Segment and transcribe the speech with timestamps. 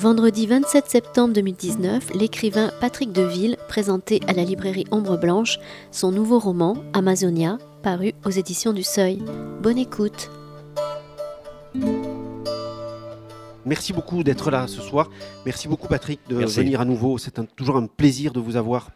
[0.00, 5.58] Vendredi 27 septembre 2019, l'écrivain Patrick Deville présentait à la librairie Ombre Blanche
[5.90, 9.22] son nouveau roman, Amazonia, paru aux éditions du Seuil.
[9.60, 10.30] Bonne écoute.
[13.66, 15.10] Merci beaucoup d'être là ce soir.
[15.44, 17.18] Merci beaucoup Patrick de venir à nouveau.
[17.18, 18.92] C'est toujours un plaisir de vous avoir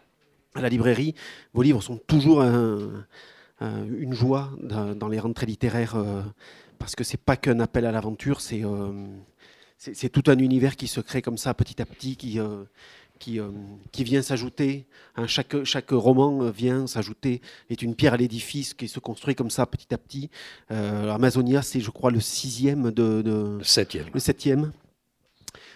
[0.55, 1.13] à la librairie.
[1.53, 6.23] Vos livres sont toujours une joie dans, les rentrées littéraires euh,
[6.79, 8.91] parce que c'est pas qu'un appel à l'aventure, c'est euh,
[9.77, 12.63] c'est tout un univers qui se crée comme ça petit à petit, qui, euh,
[13.19, 13.49] qui, euh,
[13.91, 14.85] qui, vient s'ajouter.
[15.15, 19.49] Hein, chaque, chaque roman vient s'ajouter, est une pierre à l'édifice qui se construit comme
[19.49, 20.29] ça petit à petit.
[20.71, 24.07] Euh, Amazonia, c'est je crois le sixième de, le septième.
[24.13, 24.71] Le septième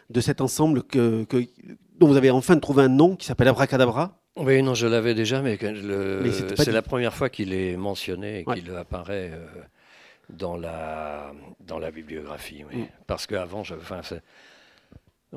[0.09, 1.25] de cet ensemble que,
[1.99, 4.15] dont vous avez enfin trouvé un nom qui s'appelle Abracadabra.
[4.37, 5.59] Oui, non, je l'avais déjà, mais,
[6.55, 9.33] c'est la première fois qu'il est mentionné et qu'il apparaît
[10.29, 12.63] dans la, dans la bibliographie.
[12.71, 12.81] Oui.
[12.81, 12.87] Mm.
[13.07, 14.01] Parce qu'avant, je, enfin,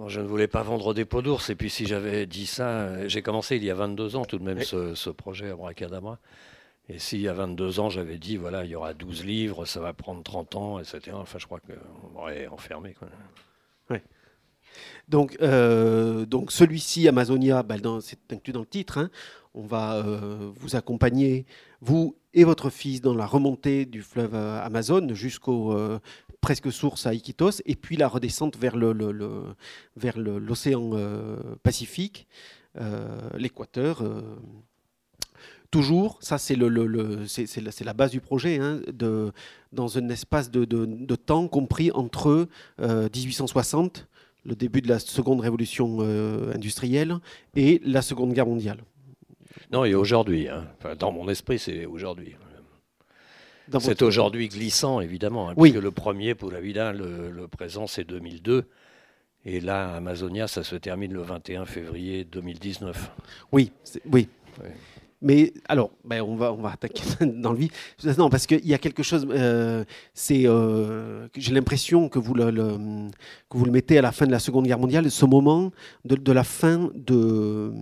[0.07, 1.51] je ne voulais pas vendre des pots d'ours.
[1.51, 4.45] Et puis, si j'avais dit ça, j'ai commencé il y a 22 ans tout de
[4.45, 6.19] même ce, ce, projet Abracadabra.
[6.89, 9.65] Et si il y a 22 ans, j'avais dit, voilà, il y aura 12 livres,
[9.67, 11.13] ça va prendre 30 ans, etc.
[11.15, 12.95] Enfin, je crois qu'on m'aurait enfermé.
[12.95, 13.09] Quoi.
[15.09, 18.99] Donc, euh, donc celui-ci, Amazonia, ben, c'est inclus dans le titre.
[18.99, 19.11] Hein.
[19.55, 21.47] on va euh, vous accompagner,
[21.81, 25.77] vous et votre fils, dans la remontée du fleuve euh, Amazon jusqu'au
[26.41, 29.55] presque source à Iquitos, et puis la redescente vers le,
[29.97, 30.91] vers l'océan
[31.63, 32.27] Pacifique,
[33.37, 34.03] l'équateur.
[35.71, 39.33] Toujours, ça c'est la, base du projet, hein, de,
[39.73, 42.49] dans un espace de, de, temps compris entre
[42.81, 44.09] 1860
[44.45, 47.19] le début de la seconde révolution euh, industrielle
[47.55, 48.79] et la Seconde Guerre mondiale.
[49.71, 50.67] Non, et aujourd'hui, hein.
[50.99, 52.37] dans mon esprit, c'est aujourd'hui.
[53.81, 55.71] C'est aujourd'hui glissant, évidemment, hein, oui.
[55.71, 58.65] puisque le premier, pour la vida, le, le présent, c'est 2002.
[59.45, 63.11] Et là, Amazonia, ça se termine le 21 février 2019.
[63.53, 63.73] Oui,
[64.11, 64.29] oui.
[64.63, 64.69] oui.
[65.21, 67.97] Mais alors, ben on, va, on va attaquer dans le vif.
[68.19, 69.27] Non, parce qu'il y a quelque chose.
[69.31, 69.85] Euh,
[70.15, 72.51] c'est, euh, j'ai l'impression que vous le,
[73.49, 75.71] que vous le mettez à la fin de la Seconde Guerre mondiale, ce moment
[76.05, 77.73] de, de la fin de,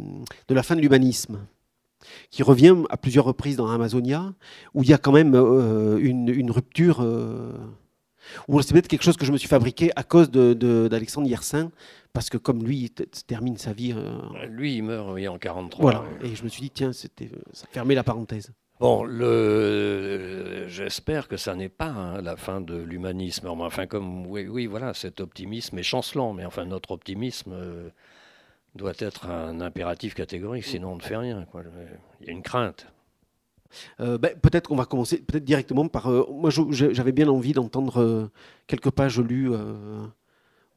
[0.49, 1.41] de la fin de l'humanisme
[2.31, 4.33] qui revient à plusieurs reprises dans Amazonia,
[4.75, 7.01] où il y a quand même euh, une, une, rupture.
[8.49, 11.71] ou c'est peut-être quelque chose que je me suis fabriqué à cause d'Alexandre de, Yersin,
[12.13, 12.91] parce que comme lui, il
[13.25, 13.95] termine sa vie.
[13.97, 15.83] Euh, lui, il meurt oui, en 43.
[15.83, 16.05] Voilà.
[16.23, 18.53] Et je me suis dit, tiens, c'était, ça fermait la parenthèse.
[18.81, 20.65] Bon, le...
[20.69, 23.47] j'espère que ça n'est pas hein, la fin de l'humanisme.
[23.47, 27.91] Enfin, comme oui, oui, voilà, cet optimisme est chancelant, mais enfin, notre optimisme euh,
[28.75, 31.45] doit être un impératif catégorique, sinon on ne fait rien.
[31.51, 31.63] Quoi.
[32.21, 32.87] Il y a une crainte.
[34.01, 36.09] Euh, ben, peut-être qu'on va commencer peut-être directement par.
[36.31, 38.31] moi, j'avais bien envie d'entendre
[38.67, 39.51] quelques pages lues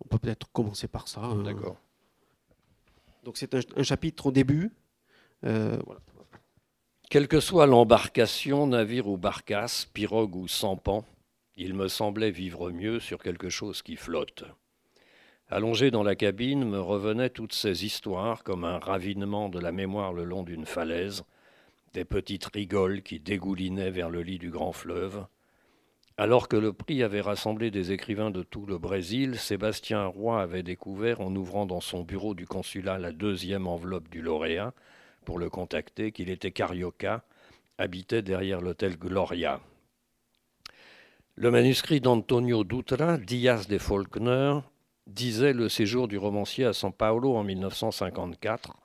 [0.04, 1.22] on peut peut-être commencer par ça.
[1.44, 1.78] D'accord.
[3.24, 4.72] Donc c'est un, chapitre au début.
[5.46, 5.78] Euh,
[7.10, 11.06] Quelle que soit l'embarcation, navire ou barcasse, pirogue ou sampan,
[11.56, 14.44] il me semblait vivre mieux sur quelque chose qui flotte.
[15.56, 20.12] Allongé dans la cabine, me revenaient toutes ces histoires comme un ravinement de la mémoire
[20.12, 21.26] le long d'une falaise,
[21.94, 25.28] des petites rigoles qui dégoulinaient vers le lit du grand fleuve,
[26.18, 30.64] alors que le prix avait rassemblé des écrivains de tout le Brésil, Sébastien Roy avait
[30.64, 34.74] découvert, en ouvrant dans son bureau du consulat la deuxième enveloppe du lauréat,
[35.24, 37.24] pour le contacter, qu'il était carioca,
[37.78, 39.62] habitait derrière l'hôtel Gloria.
[41.36, 44.62] Le manuscrit d'Antonio Dutra, Diaz de Faulkner,
[45.08, 48.78] disait le séjour du romancier à São Paulo en 1954.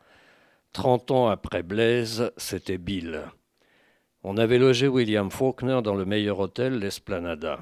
[0.73, 3.23] Trente ans après Blaise, c'était Bill.
[4.23, 7.61] On avait logé William Faulkner dans le meilleur hôtel, l'Esplanada.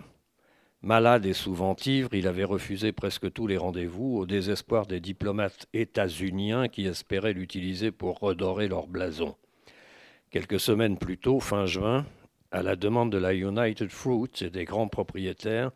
[0.83, 5.67] Malade et souvent ivre, il avait refusé presque tous les rendez-vous, au désespoir des diplomates
[5.73, 9.37] états-uniens qui espéraient l'utiliser pour redorer leur blason.
[10.31, 12.05] Quelques semaines plus tôt, fin juin,
[12.51, 15.73] à la demande de la United Fruit et des grands propriétaires,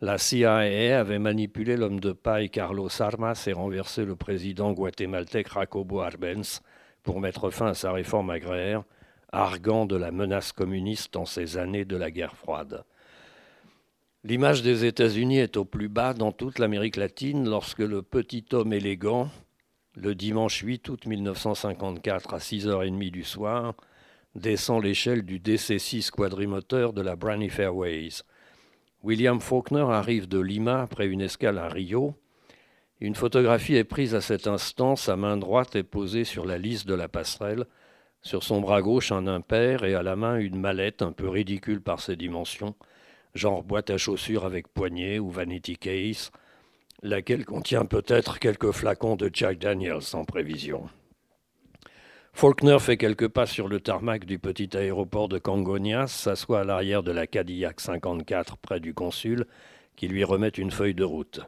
[0.00, 6.00] la CIA avait manipulé l'homme de paille Carlos Armas et renversé le président guatémaltèque Jacobo
[6.00, 6.62] Arbenz
[7.02, 8.82] pour mettre fin à sa réforme agraire
[9.32, 12.84] arguant de la menace communiste en ces années de la guerre froide.
[14.24, 18.72] L'image des États-Unis est au plus bas dans toute l'Amérique latine lorsque le petit homme
[18.72, 19.30] élégant,
[19.94, 23.74] le dimanche 8 août 1954 à 6h30 du soir,
[24.34, 28.22] descend l'échelle du DC-6 quadrimoteur de la Brany Fairways.
[29.02, 32.14] William Faulkner arrive de Lima après une escale à Rio.
[33.00, 36.84] Une photographie est prise à cet instant, sa main droite est posée sur la lisse
[36.84, 37.64] de la passerelle,
[38.20, 41.80] sur son bras gauche, un impair et à la main une mallette un peu ridicule
[41.80, 42.74] par ses dimensions,
[43.34, 46.30] genre boîte à chaussures avec poignée ou vanity case,
[47.02, 50.90] laquelle contient peut-être quelques flacons de Jack Daniels sans prévision.
[52.40, 57.02] Faulkner fait quelques pas sur le tarmac du petit aéroport de Cangonias, s'assoit à l'arrière
[57.02, 59.44] de la Cadillac 54 près du consul,
[59.94, 61.42] qui lui remet une feuille de route.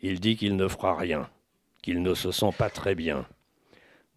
[0.00, 1.28] Il dit qu'il ne fera rien,
[1.82, 3.26] qu'il ne se sent pas très bien.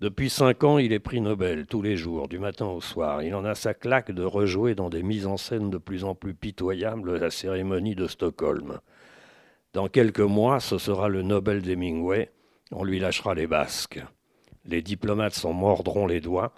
[0.01, 3.21] Depuis cinq ans, il est prix Nobel tous les jours, du matin au soir.
[3.21, 6.15] Il en a sa claque de rejouer dans des mises en scène de plus en
[6.15, 8.79] plus pitoyables la cérémonie de Stockholm.
[9.73, 12.31] Dans quelques mois, ce sera le Nobel d'Hemingway.
[12.71, 14.03] On lui lâchera les basques.
[14.67, 16.53] Les diplomates s'en mordront les doigts.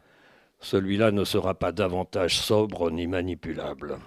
[0.60, 4.00] Celui-là ne sera pas davantage sobre ni manipulable.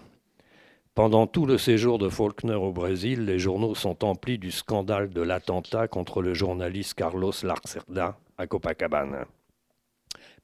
[0.95, 5.23] Pendant tout le séjour de Faulkner au Brésil, les journaux sont emplis du scandale de
[5.23, 9.27] l'attentat contre le journaliste Carlos Lacerda à Copacabana.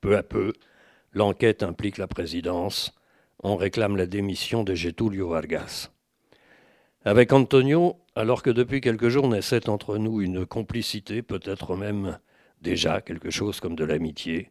[0.01, 0.55] Peu à peu,
[1.13, 2.95] l'enquête implique la présidence.
[3.43, 5.91] On réclame la démission de Getulio Vargas.
[7.05, 12.19] Avec Antonio, alors que depuis quelques jours naissait entre nous une complicité, peut-être même
[12.63, 14.51] déjà quelque chose comme de l'amitié,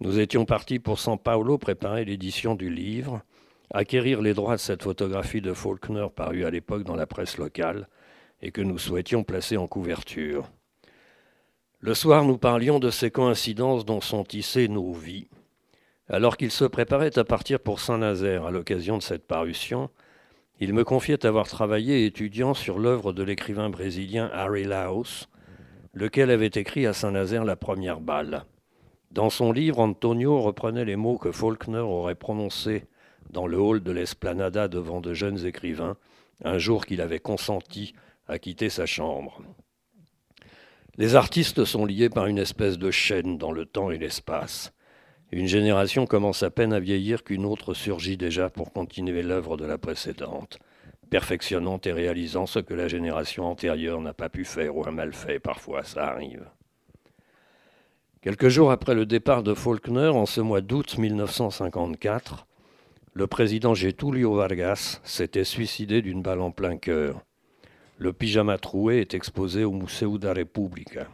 [0.00, 3.22] nous étions partis pour San Paulo préparer l'édition du livre,
[3.70, 7.86] acquérir les droits de cette photographie de Faulkner parue à l'époque dans la presse locale
[8.40, 10.50] et que nous souhaitions placer en couverture.
[11.80, 15.28] Le soir, nous parlions de ces coïncidences dont sont tissées nos vies.
[16.08, 19.90] Alors qu'il se préparait à partir pour Saint-Nazaire à l'occasion de cette parution,
[20.58, 25.28] il me confiait avoir travaillé étudiant sur l'œuvre de l'écrivain brésilien Harry Laos,
[25.94, 28.44] lequel avait écrit à Saint-Nazaire la première balle.
[29.10, 32.84] Dans son livre, Antonio reprenait les mots que Faulkner aurait prononcés
[33.30, 35.96] dans le hall de l'Esplanada devant de jeunes écrivains,
[36.44, 37.94] un jour qu'il avait consenti
[38.28, 39.42] à quitter sa chambre.
[40.96, 44.72] Les artistes sont liés par une espèce de chaîne dans le temps et l'espace.
[45.32, 49.64] Une génération commence à peine à vieillir qu'une autre surgit déjà pour continuer l'œuvre de
[49.64, 50.58] la précédente,
[51.10, 55.12] perfectionnant et réalisant ce que la génération antérieure n'a pas pu faire ou a mal
[55.12, 56.46] fait, parfois ça arrive.
[58.22, 62.46] Quelques jours après le départ de Faulkner, en ce mois d'août 1954,
[63.12, 67.22] le président Getulio Vargas s'était suicidé d'une balle en plein cœur.
[67.98, 71.08] Le pyjama troué est exposé au Museu da Repubblica.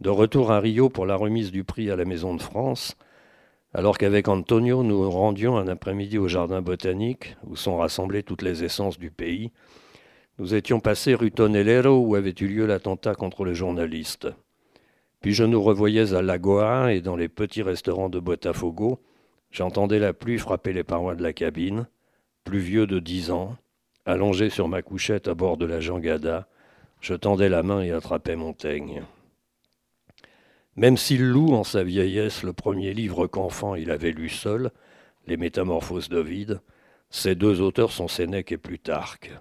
[0.00, 2.96] De retour à Rio pour la remise du prix à la Maison de France,
[3.74, 8.64] alors qu'avec Antonio nous rendions un après-midi au Jardin botanique, où sont rassemblées toutes les
[8.64, 9.50] essences du pays,
[10.38, 14.28] nous étions passés rue Tonelero où avait eu lieu l'attentat contre le journaliste.
[15.20, 19.00] Puis je nous revoyais à Lagoa et dans les petits restaurants de Botafogo,
[19.50, 21.86] j'entendais la pluie frapper les parois de la cabine,
[22.44, 23.56] plus vieux de dix ans,
[24.06, 26.46] Allongé sur ma couchette à bord de la jangada,
[27.00, 29.02] je tendais la main et attrapais Montaigne.
[30.76, 34.70] Même s'il loue en sa vieillesse le premier livre qu'enfant il avait lu seul,
[35.26, 36.60] Les Métamorphoses d'Ovide,
[37.10, 39.32] ces deux auteurs sont Sénèque et Plutarque.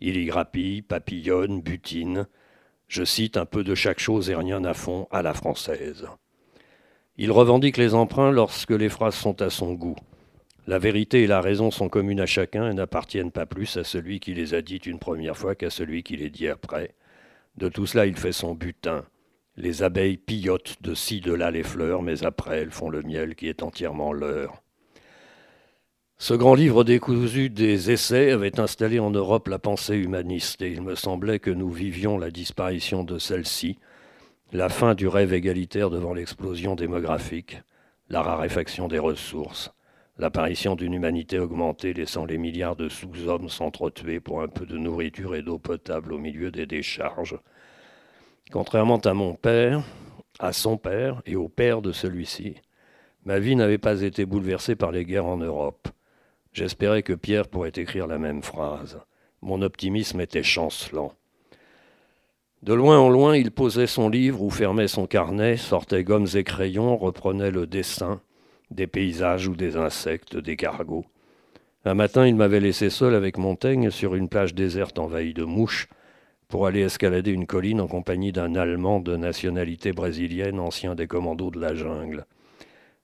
[0.00, 2.26] Il y grappille, papillonne, butine.
[2.86, 6.06] Je cite un peu de chaque chose et rien à fond à la française.
[7.16, 9.96] Il revendique les emprunts lorsque les phrases sont à son goût.
[10.66, 14.20] La vérité et la raison sont communes à chacun et n'appartiennent pas plus à celui
[14.20, 16.94] qui les a dites une première fois qu'à celui qui les dit après.
[17.56, 19.04] De tout cela, il fait son butin.
[19.56, 23.34] Les abeilles pillotent de ci, de là les fleurs, mais après elles font le miel
[23.36, 24.62] qui est entièrement leur.
[26.16, 30.80] Ce grand livre décousu des essais avait installé en Europe la pensée humaniste, et il
[30.80, 33.78] me semblait que nous vivions la disparition de celle-ci,
[34.52, 37.60] la fin du rêve égalitaire devant l'explosion démographique,
[38.08, 39.72] la raréfaction des ressources,
[40.18, 45.34] l'apparition d'une humanité augmentée laissant les milliards de sous-hommes s'entretuer pour un peu de nourriture
[45.34, 47.36] et d'eau potable au milieu des décharges.
[48.54, 49.82] Contrairement à mon père,
[50.38, 52.54] à son père et au père de celui-ci,
[53.24, 55.88] ma vie n'avait pas été bouleversée par les guerres en Europe.
[56.52, 59.00] J'espérais que Pierre pourrait écrire la même phrase.
[59.42, 61.14] Mon optimisme était chancelant.
[62.62, 66.44] De loin en loin, il posait son livre ou fermait son carnet, sortait gommes et
[66.44, 68.20] crayons, reprenait le dessin,
[68.70, 71.06] des paysages ou des insectes, des cargos.
[71.84, 75.88] Un matin, il m'avait laissé seul avec Montaigne sur une plage déserte envahie de mouches
[76.54, 81.50] pour aller escalader une colline en compagnie d'un Allemand de nationalité brésilienne, ancien des commandos
[81.50, 82.26] de la jungle.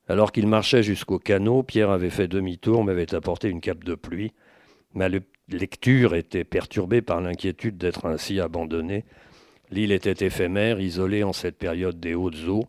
[0.06, 4.32] Alors qu'il marchait jusqu'au canot, Pierre avait fait demi-tour, m'avait apporté une cape de pluie.
[4.94, 5.08] Ma
[5.48, 9.04] lecture était perturbée par l'inquiétude d'être ainsi abandonné.
[9.72, 12.68] L'île était éphémère, isolée en cette période des hautes eaux.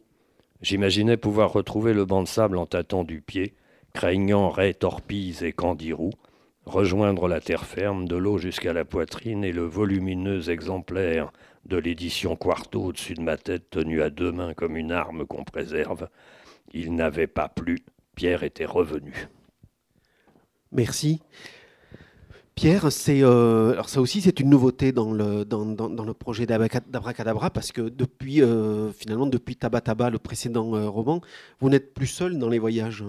[0.63, 3.53] J'imaginais pouvoir retrouver le banc de sable en tâtant du pied,
[3.93, 6.13] craignant raies, torpilles et candirous,
[6.65, 11.31] rejoindre la terre ferme, de l'eau jusqu'à la poitrine et le volumineux exemplaire
[11.65, 15.43] de l'édition Quarto au-dessus de ma tête tenu à deux mains comme une arme qu'on
[15.43, 16.09] préserve.
[16.73, 17.79] Il n'avait pas plu,
[18.15, 19.27] Pierre était revenu.
[20.71, 21.21] Merci.
[22.61, 28.43] Pierre, c'est euh, ça aussi c'est une nouveauté dans le projet d'Abracadabra parce que depuis
[28.43, 31.21] euh, finalement depuis Tabataba le précédent euh, roman,
[31.59, 33.03] vous n'êtes plus seul dans les voyages.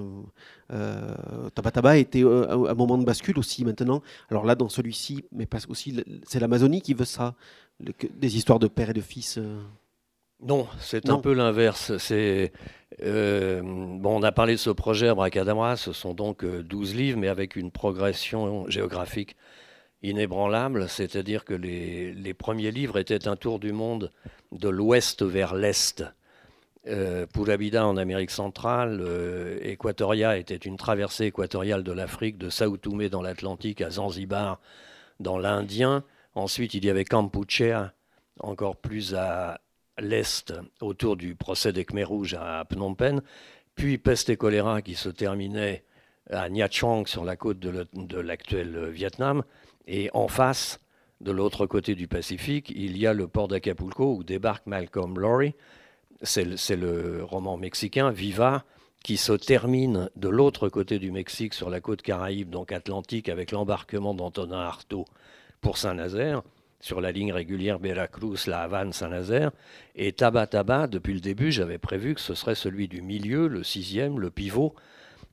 [0.71, 4.00] Tabataba était un moment de bascule aussi maintenant.
[4.30, 7.35] Alors là dans celui-ci, mais parce aussi c'est l'Amazonie qui veut ça,
[7.78, 9.38] des histoires de père et de fils.
[10.42, 11.96] Non, c'est un peu l'inverse.
[11.99, 12.52] C'est
[13.00, 17.56] bon, on a parlé de ce projet Abracadabra, ce sont donc 12 livres, mais avec
[17.56, 19.37] une progression géographique
[20.02, 24.11] inébranlable, c'est-à-dire que les, premiers livres étaient un tour du monde
[24.50, 26.04] de l'ouest vers l'est.
[26.88, 32.76] Euh, Pulabida en Amérique centrale, euh, Equatoria était une traversée équatoriale de l'Afrique, de Sao
[32.76, 34.58] Tomé dans l'Atlantique à Zanzibar
[35.20, 36.02] dans l'Indien.
[36.34, 37.92] Ensuite, il y avait Kampuchea,
[38.40, 39.61] encore plus à
[39.99, 43.22] l'est, autour du procès des Khmers rouges à Phnom Penh.
[43.75, 45.84] Puis peste et choléra qui se terminait
[46.30, 49.42] à Nha Trang sur la côte de l'actuel Vietnam.
[49.87, 50.80] Et en face,
[51.22, 55.54] de l'autre côté du Pacifique, il y a le port d'Acapulco où débarque Malcolm Lowry.
[56.22, 58.64] C'est le, roman mexicain Viva
[59.02, 63.50] qui se termine de l'autre côté du Mexique sur la côte caraïbe, donc atlantique, avec
[63.50, 65.06] l'embarquement d'Antonin Artaud
[65.61, 66.42] pour Saint-Nazaire,
[66.82, 69.52] sur la ligne régulière Veracruz-La Havane-Saint-Nazaire.
[69.94, 74.18] Et Tabataba, depuis le début, j'avais prévu que ce serait celui du milieu, le sixième,
[74.18, 74.74] le pivot,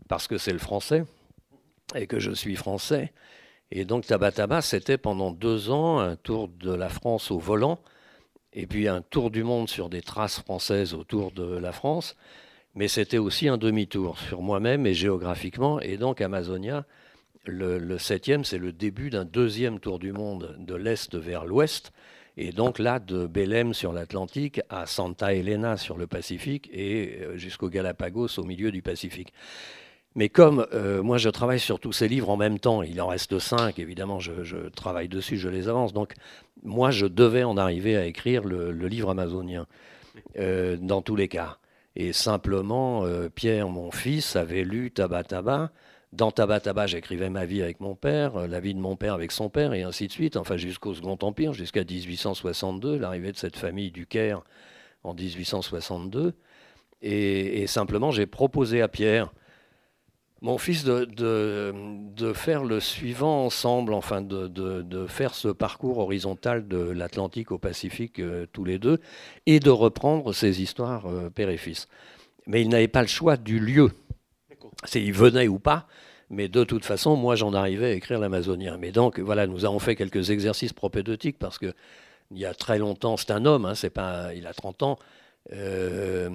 [0.07, 1.03] parce que c'est le français
[1.95, 3.11] et que je suis français.
[3.71, 7.79] Et donc Tabataba, c'était pendant deux ans un tour de la France au volant,
[8.53, 12.15] et puis un tour du monde sur des traces françaises autour de la France,
[12.75, 16.85] mais c'était aussi un demi-tour sur moi-même et géographiquement, et donc Amazonia,
[17.45, 21.91] le, septième, c'est le début d'un deuxième tour du monde de l'est vers l'ouest,
[22.37, 27.37] et donc là, de Belém sur l'Atlantique à Santa Elena sur le Pacifique et euh,
[27.37, 29.33] jusqu'au Galapagos au milieu du Pacifique.
[30.15, 33.07] Mais comme euh, moi je travaille sur tous ces livres en même temps, il en
[33.07, 35.91] reste cinq, évidemment, je, travaille dessus, je les avance.
[35.91, 36.13] Donc
[36.63, 39.67] moi je devais en arriver à écrire le, livre amazonien,
[40.37, 41.57] euh, dans tous les cas.
[41.95, 43.03] Et simplement,
[43.35, 45.71] Pierre, mon fils, avait lu Tabataba.
[46.11, 49.49] Dans Tabataba, j'écrivais ma vie avec mon père, la vie de mon père avec son
[49.49, 53.91] père, et ainsi de suite, enfin jusqu'au Second Empire, jusqu'à 1862, l'arrivée de cette famille
[53.91, 54.41] du Caire
[55.03, 56.33] en 1862.
[57.01, 59.31] et simplement, j'ai proposé à Pierre
[60.41, 66.77] mon fils de, faire le suivant ensemble, enfin de, de faire ce parcours horizontal de
[66.77, 68.99] l'Atlantique au Pacifique euh, tous les deux,
[69.45, 71.87] et de reprendre ces histoires euh, père et fils.
[72.47, 73.91] Mais il n'avait pas le choix du lieu.
[74.95, 75.87] Il venait ou pas,
[76.29, 78.77] mais de toute façon, moi j'en arrivais à écrire l'amazonien.
[78.77, 81.73] Mais donc voilà, nous avons fait quelques exercices propédeutiques parce que
[82.31, 84.99] il y a très longtemps, c'est un homme, hein, c'est pas, il a 30 ans,
[85.51, 86.29] euh,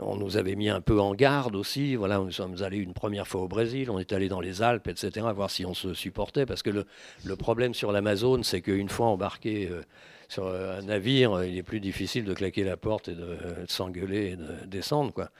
[0.00, 1.96] on nous avait mis un peu en garde aussi.
[1.96, 4.88] Voilà, nous sommes allés une première fois au Brésil, on est allé dans les Alpes,
[4.88, 6.46] etc., voir si on se supportait.
[6.46, 9.82] Parce que le, problème sur l'Amazone, c'est qu'une fois embarqué euh,
[10.28, 13.36] sur un navire, il est plus difficile de claquer la porte et de,
[13.68, 15.12] s'engueuler et de descendre.
[15.12, 15.30] Quoi.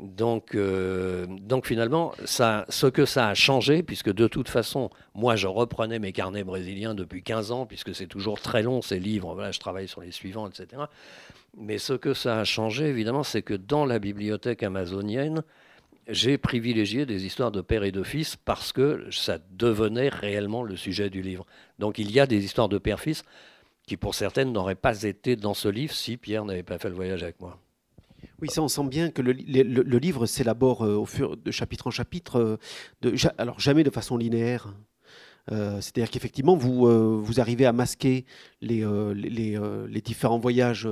[0.00, 5.46] Donc, euh, donc finalement, ce que ça a changé, puisque de toute façon, moi je
[5.46, 9.60] reprenais mes carnets brésiliens depuis 15 ans, puisque c'est toujours très long ces livres, je
[9.60, 10.82] travaille sur les suivants, etc.
[11.56, 15.42] Mais ce que ça a changé, évidemment, c'est que dans la bibliothèque amazonienne,
[16.08, 20.76] j'ai privilégié des histoires de père et de fils parce que ça devenait réellement le
[20.76, 21.46] sujet du livre.
[21.78, 23.22] Donc il y a des histoires de père-fils
[23.86, 26.94] qui, pour certaines, n'auraient pas été dans ce livre si Pierre n'avait pas fait le
[26.94, 27.58] voyage avec moi.
[28.42, 29.32] Oui, ça, on sent bien que le,
[29.98, 32.58] livre s'élabore euh, au fur de chapitre en chapitre,
[33.04, 34.74] euh, alors jamais de façon linéaire.
[35.52, 38.24] Euh, c'est-à-dire qu'effectivement, vous, arrivez à masquer
[38.60, 38.84] les,
[40.04, 40.88] différents voyages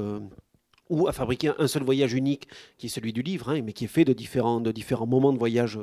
[0.89, 2.47] ou à fabriquer un seul voyage unique
[2.79, 4.61] qui est celui du livre, hein, mais qui est fait de différents,
[5.07, 5.77] moments de voyage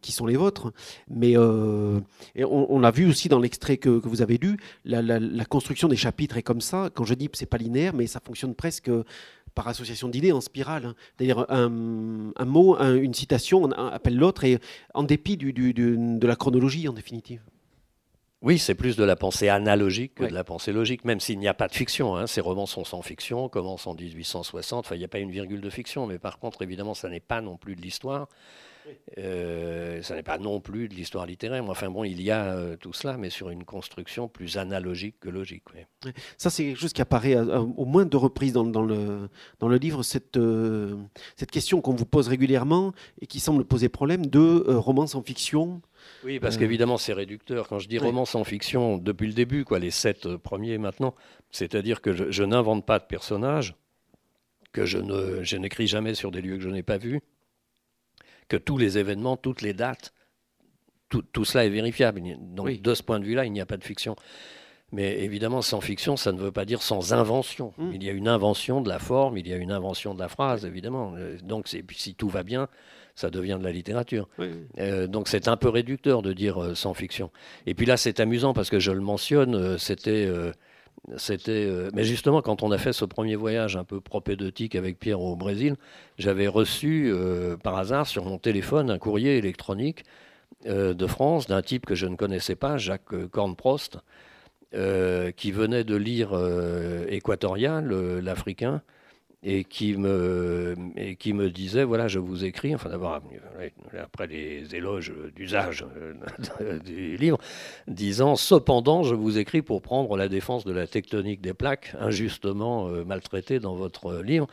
[0.00, 0.72] qui sont les vôtres.
[1.08, 6.36] Mais on, l'a vu aussi dans l'extrait que, vous avez lu, la, construction des chapitres
[6.36, 6.90] est comme ça.
[6.92, 8.90] Quand je dis que c'est pas linéaire, mais ça fonctionne presque
[9.54, 10.86] par association d'idées en spirale.
[10.86, 10.94] Hein.
[11.16, 14.58] C'est-à-dire un, mot, une citation appelle l'autre, et
[14.94, 17.40] en dépit du, de la chronologie en définitive.
[18.44, 21.48] Oui, c'est plus de la pensée analogique que de la pensée logique, même s'il n'y
[21.48, 22.14] a pas de fiction.
[22.14, 22.26] Hein.
[22.26, 24.84] Ces romans sont sans fiction, commencent en 1860.
[24.84, 27.20] Enfin, il n'y a pas une virgule de fiction, mais par contre, évidemment, ça n'est
[27.20, 28.28] pas non plus de l'histoire.
[29.18, 31.64] Euh, ça n'est pas non plus de l'histoire littéraire.
[31.68, 35.28] Enfin bon, il y a euh, tout cela, mais sur une construction plus analogique que
[35.28, 35.64] logique.
[36.36, 39.28] Ça, c'est quelque chose qui apparaît au moins deux reprises dans, le,
[39.60, 40.96] dans le livre, cette, euh,
[41.36, 45.80] cette question qu'on vous pose régulièrement et qui semble poser problème de romance en fiction
[46.24, 47.68] oui, parce qu'évidemment, c'est réducteur.
[47.68, 51.14] Quand je dis romance en fiction, depuis le début, quoi, les sept euh, premiers maintenant,
[51.50, 53.74] c'est-à-dire que je, n'invente pas de personnages,
[54.72, 57.20] que je, ne, je n'écris jamais sur des lieux que je n'ai pas vus,
[58.48, 60.12] que tous les événements, toutes les dates,
[61.08, 62.22] tout, cela est vérifiable.
[62.38, 64.16] Donc de ce point de vue-là, il n'y a pas de fiction.
[64.92, 67.72] Mais évidemment, sans fiction, ça ne veut pas dire sans invention.
[67.78, 67.90] Hmm.
[67.92, 70.28] Il y a une invention de la forme, il y a une invention de la
[70.28, 71.14] phrase, évidemment.
[71.16, 72.68] Euh, donc, si tout va bien,
[73.16, 74.28] ça devient de la littérature.
[74.78, 77.30] Euh, donc, c'est un peu réducteur de dire euh, sans fiction.
[77.66, 80.28] Et puis là, c'est amusant parce que je le mentionne, c'était.
[81.16, 85.20] C'était, mais justement, quand on a fait ce premier voyage un peu propédeutique avec Pierre
[85.20, 85.76] au Brésil,
[86.18, 87.12] j'avais reçu
[87.62, 90.04] par hasard sur mon téléphone un courrier électronique
[90.64, 93.98] de France d'un type que je ne connaissais pas, Jacques Cornprost,
[94.74, 98.82] euh, qui venait de lire euh, Équatorial, l'Africain,
[99.44, 103.20] et qui me disait voilà je vous écris enfin d'abord
[104.02, 105.84] après les éloges d'usage
[106.60, 107.38] euh, du livre
[107.86, 112.88] disant cependant je vous écris pour prendre la défense de la tectonique des plaques injustement
[113.04, 114.46] maltraitée dans votre livre.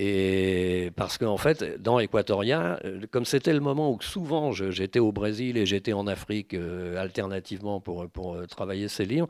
[0.00, 5.10] Et parce qu'en fait, dans Equatoria, euh, comme c'était le moment où souvent j'étais au
[5.10, 9.26] Brésil et j'étais en Afrique euh, alternativement pour, pour euh, travailler ces livres,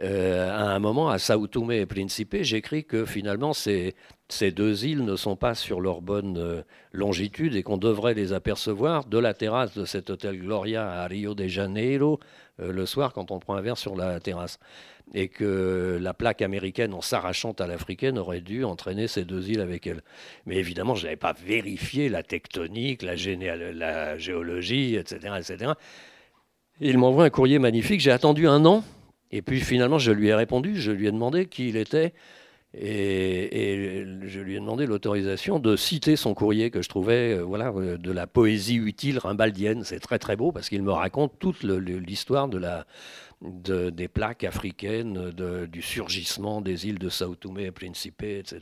[0.00, 3.94] à un moment, à Sao Tomé et Principe, j'écris que finalement, ces,
[4.52, 9.18] deux îles ne sont pas sur leur bonne longitude et qu'on devrait les apercevoir de
[9.18, 12.18] la terrasse de cet hôtel Gloria à Rio de Janeiro
[12.58, 14.58] le soir quand on prend un verre sur la terrasse
[15.12, 19.60] et que la plaque américaine, en s'arrachant à l'africaine, aurait dû entraîner ces deux îles
[19.60, 20.00] avec elle.
[20.46, 23.14] Mais évidemment, je n'avais pas vérifié la tectonique, la,
[23.72, 25.72] la géologie, etc., etc.
[26.80, 28.00] il m'envoie un courrier magnifique.
[28.00, 28.82] J'ai attendu un an,
[29.34, 30.80] et puis finalement, je lui ai répondu.
[30.80, 32.14] Je lui ai demandé qui il était.
[32.72, 37.70] Et, je lui ai demandé l'autorisation de citer son courrier que je trouvais euh, voilà,
[37.70, 39.82] euh, de la poésie utile rimbaldienne.
[39.82, 42.48] C'est très très beau parce qu'il me raconte toute l'histoire
[43.40, 48.60] des plaques africaines, du surgissement des îles de Sao Tomé et Principe, etc.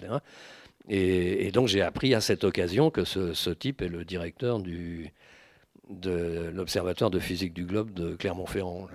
[0.89, 7.11] Et, donc j'ai appris à cette occasion que ce, type est le directeur de l'Observatoire
[7.11, 8.89] de physique du globe de Clermont-Ferrand.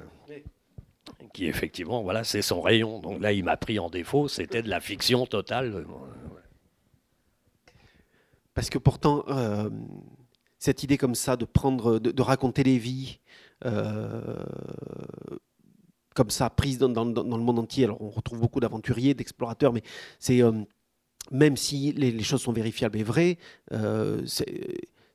[1.45, 2.99] Effectivement, voilà, c'est son rayon.
[2.99, 5.85] Donc là, il m'a pris en défaut, c'était de la fiction totale.
[8.53, 9.69] Parce que pourtant, euh,
[10.57, 13.19] cette idée comme ça de prendre, de, raconter les vies,
[13.65, 14.43] euh,
[16.15, 17.83] comme ça, prise dans, le monde entier.
[17.83, 19.83] Alors, on retrouve beaucoup d'aventuriers, d'explorateurs, mais
[20.17, 20.51] c'est euh,
[21.29, 23.37] même si les, choses sont vérifiables et vraies,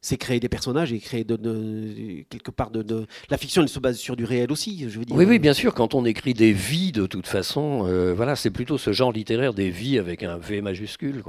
[0.03, 3.97] c'est créer des personnages et créer de, quelque part de, la fiction elle se base
[3.97, 5.17] sur du réel aussi je veux dire.
[5.17, 8.51] oui oui bien sûr quand on écrit des vies de toute façon euh, voilà c'est
[8.51, 11.23] plutôt ce genre littéraire des vies avec un V majuscule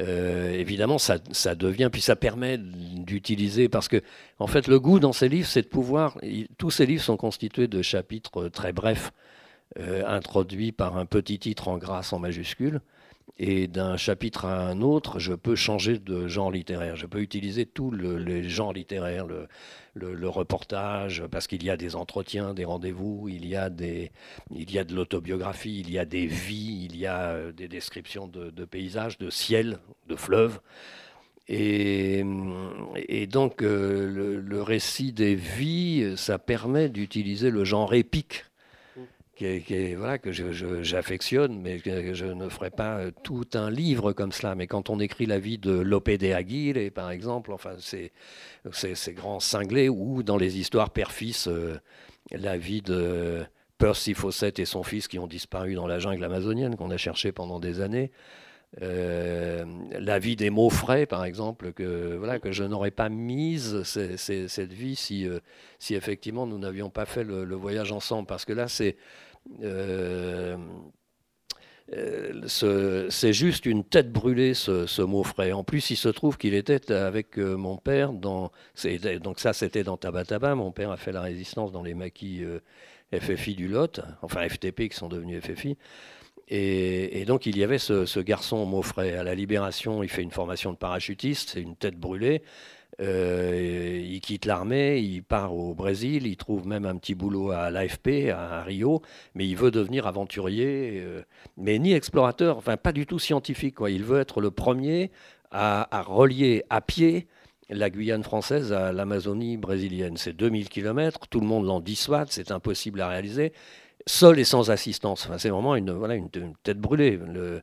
[0.00, 1.18] euh, évidemment, ça,
[1.54, 4.02] devient, puis ça permet d'utiliser, parce que,
[4.38, 6.18] en fait, le goût dans ces livres, c'est de pouvoir.
[6.58, 9.12] tous ces livres sont constitués de chapitres très brefs,
[9.78, 12.80] euh, introduits par un petit titre en grâce en majuscule.
[13.38, 16.96] Et d'un chapitre à un autre, je peux changer de genre littéraire.
[16.96, 22.52] Je peux utiliser tous les genres littéraires, le, reportage, parce qu'il y a des entretiens,
[22.52, 23.70] des rendez-vous, il y a,
[24.50, 27.68] il y a de l'autobiographie, il y a des vies, il y a euh, des
[27.68, 30.60] descriptions de, paysages, de ciel, de fleuves.
[31.48, 32.22] Et,
[33.30, 38.44] donc euh, le, récit des vies, ça permet d'utiliser le genre épique
[39.96, 40.32] voilà, que
[40.82, 44.54] j'affectionne, mais que je ne ferai pas euh, tout un livre comme cela.
[44.54, 48.12] Mais quand on écrit la vie de Lope de Aguirre, par exemple, enfin, c'est
[48.72, 51.78] ces grands cinglés, ou dans les histoires père-fils, euh,
[52.30, 53.44] la vie de
[53.78, 57.32] Percy Fawcett et son fils qui ont disparu dans la jungle amazonienne, qu'on a cherché
[57.32, 58.10] pendant des années.
[58.80, 59.64] Euh,
[59.98, 64.72] la vie des mots frais, par exemple, que, voilà, que je n'aurais pas mise, cette
[64.72, 65.28] vie, si,
[65.78, 68.26] si effectivement nous n'avions pas fait le, voyage ensemble.
[68.26, 68.96] Parce que là, c'est
[69.62, 70.56] euh,
[71.92, 75.52] euh, juste une tête brûlée, ce, mot frais.
[75.52, 78.50] En plus, il se trouve qu'il était avec euh, mon père dans.
[79.20, 80.54] Donc, ça, c'était dans Tabataba.
[80.54, 82.42] Mon père a fait la résistance dans les maquis
[83.12, 85.76] FFI du Lot, enfin FTP qui sont devenus FFI.
[86.54, 89.14] Et, donc, il y avait ce, ce garçon mot frais.
[89.14, 92.42] À la Libération, il fait une formation de parachutiste, c'est une tête brûlée.
[93.00, 97.70] Euh, il quitte l'armée, il part au Brésil, il trouve même un petit boulot à
[97.70, 99.00] l'AFP, à Rio,
[99.34, 101.22] mais il veut devenir aventurier, euh,
[101.56, 103.76] mais ni explorateur, enfin pas du tout scientifique.
[103.76, 103.90] Quoi.
[103.90, 105.10] Il veut être le premier
[105.50, 107.28] à, relier à pied
[107.70, 110.18] la Guyane française à l'Amazonie brésilienne.
[110.18, 113.54] C'est 2000 km, tout le monde l'en dissuade, c'est impossible à réaliser
[114.06, 115.26] seul et sans assistance.
[115.26, 116.28] Enfin, c'est vraiment une, voilà, une,
[116.62, 117.18] tête brûlée.
[117.18, 117.62] Le,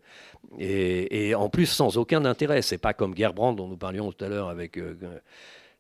[0.58, 2.62] et, en plus, sans aucun intérêt.
[2.62, 4.96] C'est pas comme Gerbrand, dont nous parlions tout à l'heure avec, euh,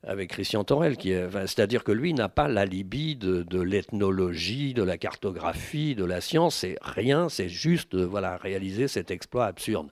[0.04, 0.98] avec Christian Torel.
[1.00, 6.56] C'est-à-dire que lui n'a pas l'alibi de, de l'ethnologie, de la cartographie, de la science.
[6.56, 9.90] C'est rien, c'est juste voilà, réaliser cet exploit absurde.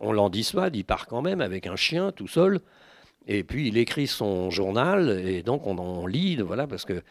[0.00, 2.60] On l'en dissuade, il part quand même avec un chien tout seul.
[3.26, 7.02] Et puis il écrit son journal, et donc on en lit, voilà, parce que,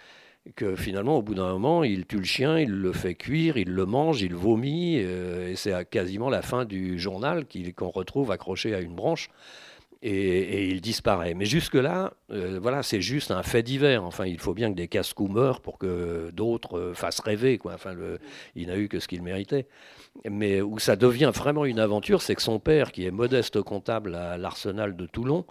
[0.55, 3.69] que finalement, au bout d'un moment, il tue le chien, il le fait cuire, il
[3.69, 8.75] le mange, il vomit, euh, et c'est quasiment la fin du journal qu'on retrouve accroché
[8.75, 9.29] à une branche.
[10.05, 11.33] Et, il disparaît.
[11.33, 14.03] Mais jusque-là, euh, voilà, c'est juste un fait divers.
[14.03, 17.57] Enfin, il faut bien que des casse-coups meurent pour que d'autres euh, fassent rêver.
[17.57, 17.75] Quoi.
[17.75, 17.95] Enfin,
[18.57, 19.65] il n'a eu que ce qu'il méritait.
[20.29, 24.15] Mais où ça devient vraiment une aventure, c'est que son père, qui est modeste comptable
[24.15, 25.45] à l'Arsenal de Toulon,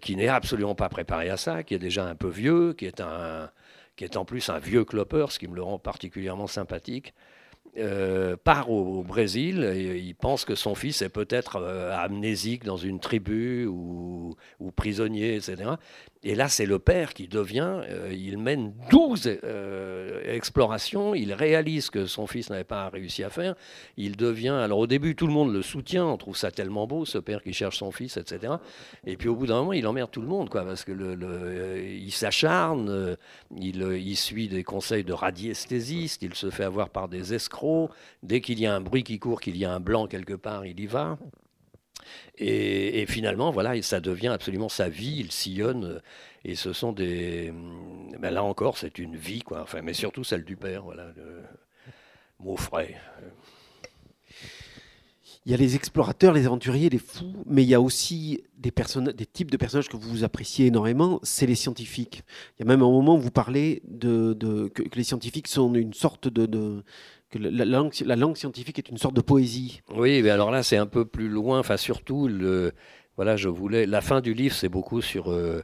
[0.00, 3.00] qui n'est absolument pas préparé à ça, qui est déjà un peu vieux, qui est,
[3.00, 3.48] un,
[3.96, 7.14] qui est en plus un vieux clopper, ce qui me le rend particulièrement sympathique,
[7.78, 12.76] euh, part au, Brésil et il pense que son fils est peut-être euh, amnésique dans
[12.76, 14.36] une tribu ou,
[14.74, 15.76] prisonnier, etc.
[16.28, 21.88] Et là, c'est le père qui devient, euh, il mène 12 euh, explorations, il réalise
[21.88, 23.54] que son fils n'avait pas réussi à faire,
[23.96, 27.04] il devient, alors au début, tout le monde le soutient, on trouve ça tellement beau,
[27.04, 28.54] ce père qui cherche son fils, etc.
[29.06, 31.96] Et puis au bout d'un moment, il emmerde tout le monde, quoi, parce que euh,
[31.96, 33.16] il s'acharne,
[33.56, 37.65] il, il, suit des conseils de radiesthésiste, il se fait avoir par des escrocs,
[38.22, 40.66] dès qu'il y a un bruit qui court, qu'il y a un blanc quelque part,
[40.66, 41.18] il y va.
[42.38, 45.16] Et, finalement, voilà, ça devient absolument sa vie.
[45.18, 46.00] Il sillonne.
[46.44, 47.52] Et ce sont des.
[48.20, 49.62] Ben là encore, c'est une vie, quoi.
[49.62, 51.06] Enfin, mais surtout celle du père, voilà.
[51.16, 51.42] Le
[52.38, 52.94] mot frais.
[55.44, 58.72] Il y a les explorateurs, les aventuriers, les fous, mais il y a aussi des,
[59.14, 62.24] des types de personnages que vous appréciez énormément, c'est les scientifiques.
[62.58, 64.34] Il y a même un moment où vous parlez de,
[64.74, 66.82] que, les scientifiques sont une sorte de
[67.38, 69.80] la langue, la langue, scientifique est une sorte de poésie.
[69.94, 71.58] Oui, mais alors là, c'est un peu plus loin.
[71.58, 72.72] Enfin, surtout, le,
[73.16, 73.86] voilà, je voulais.
[73.86, 75.62] La fin du livre, c'est beaucoup sur euh,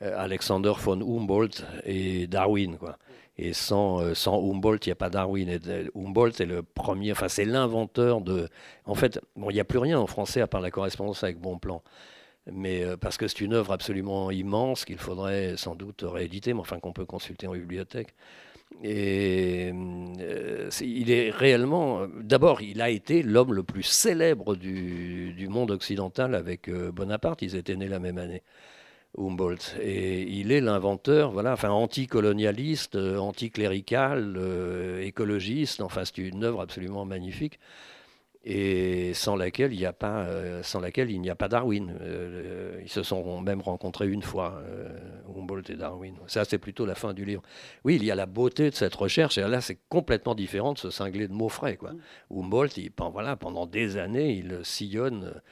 [0.00, 2.98] Alexander von Humboldt et Darwin, quoi.
[3.40, 5.48] Et sans, euh, sans Humboldt, il n'y a pas Darwin.
[5.48, 5.60] Et
[5.94, 8.48] Humboldt est le premier, enfin, c'est l'inventeur de.
[8.84, 11.38] En fait, bon, il n'y a plus rien en français à part la correspondance avec
[11.38, 11.82] Bonplan.
[12.50, 16.60] Mais euh, parce que c'est une œuvre absolument immense qu'il faudrait sans doute rééditer, mais
[16.60, 18.14] enfin qu'on peut consulter en bibliothèque.
[18.82, 19.72] Et
[20.20, 26.34] euh, il est réellement, d'abord, il a été l'homme le plus célèbre du, monde occidental
[26.34, 27.42] avec euh, Bonaparte.
[27.42, 28.42] Ils étaient nés la même année,
[29.16, 29.76] Humboldt.
[29.80, 34.38] Et il est l'inventeur, voilà, enfin, anticolonialiste, euh, anticlérical,
[35.02, 35.80] écologiste.
[35.80, 37.58] Enfin, c'est une œuvre absolument magnifique
[38.44, 41.94] et sans laquelle il n'y a pas, euh, sans laquelle il n'y a pas Darwin.
[42.00, 44.88] Euh, ils se sont même rencontrés une fois, euh,
[45.36, 46.14] Humboldt et Darwin.
[46.26, 47.42] Ça, c'est plutôt la fin du livre.
[47.84, 50.78] Oui, il y a la beauté de cette recherche, et là, c'est complètement différent de
[50.78, 51.76] ce cinglé de mots frais.
[51.76, 51.92] Quoi.
[51.92, 52.00] Mm.
[52.38, 55.42] Humboldt, il, voilà, pendant des années, il sillonne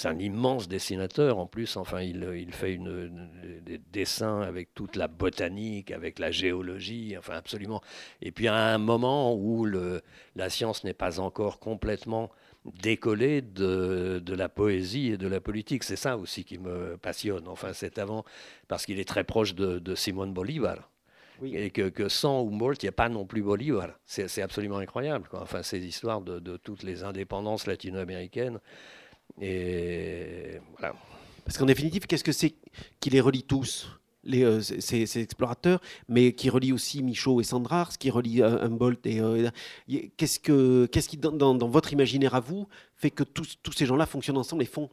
[0.00, 1.76] c'est un immense dessinateur en plus.
[1.76, 3.28] Enfin, il, il fait une,
[3.62, 7.82] des dessins avec toute la botanique, avec la géologie, enfin absolument.
[8.22, 10.00] Et puis à un moment où le,
[10.36, 12.30] la science n'est pas encore complètement
[12.64, 17.46] décollée de, de, la poésie et de la politique, c'est ça aussi qui me passionne.
[17.46, 18.24] Enfin, c'est avant
[18.68, 20.90] parce qu'il est très proche de, de Simone Bolivar.
[21.42, 23.98] Et que, que, sans Humboldt, il n'y a pas non plus Bolivar.
[24.06, 25.26] C'est absolument incroyable.
[25.28, 25.40] Quoi.
[25.42, 28.60] Enfin, ces histoires de, de toutes les indépendances latino-américaines.
[29.40, 30.94] Et voilà.
[31.44, 32.54] Parce qu'en définitive, qu'est-ce que c'est
[33.00, 38.10] qui les relie tous euh, ces, explorateurs, mais qui relie aussi Michaud et Sandrars, qui
[38.10, 39.08] relie euh, Humboldt.
[39.08, 39.48] Et, euh,
[40.18, 44.36] qu'est-ce, que, qu'est-ce qui, dans, votre imaginaire à vous, fait que tous ces gens-là fonctionnent
[44.36, 44.90] ensemble et font,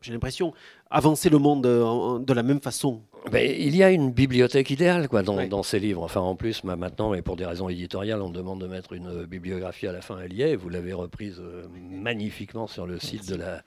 [0.00, 0.52] j'ai l'impression,
[0.90, 5.22] avancer le monde de la même façon ben, il y a une bibliothèque idéale quoi,
[5.22, 6.02] dans, dans, ces livres.
[6.02, 9.86] Enfin, en plus, maintenant, mais pour des raisons éditoriales, on demande de mettre une bibliographie
[9.86, 10.18] à la fin.
[10.20, 10.54] Elle y est.
[10.54, 13.62] Vous l'avez reprise euh, magnifiquement sur le site de la,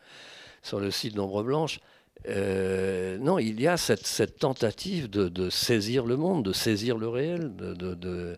[0.62, 1.80] sur le site d'Ombre Blanche.
[2.28, 6.98] Euh, non, il y a cette, cette tentative de, de, saisir le monde, de saisir
[6.98, 8.38] le réel, de, de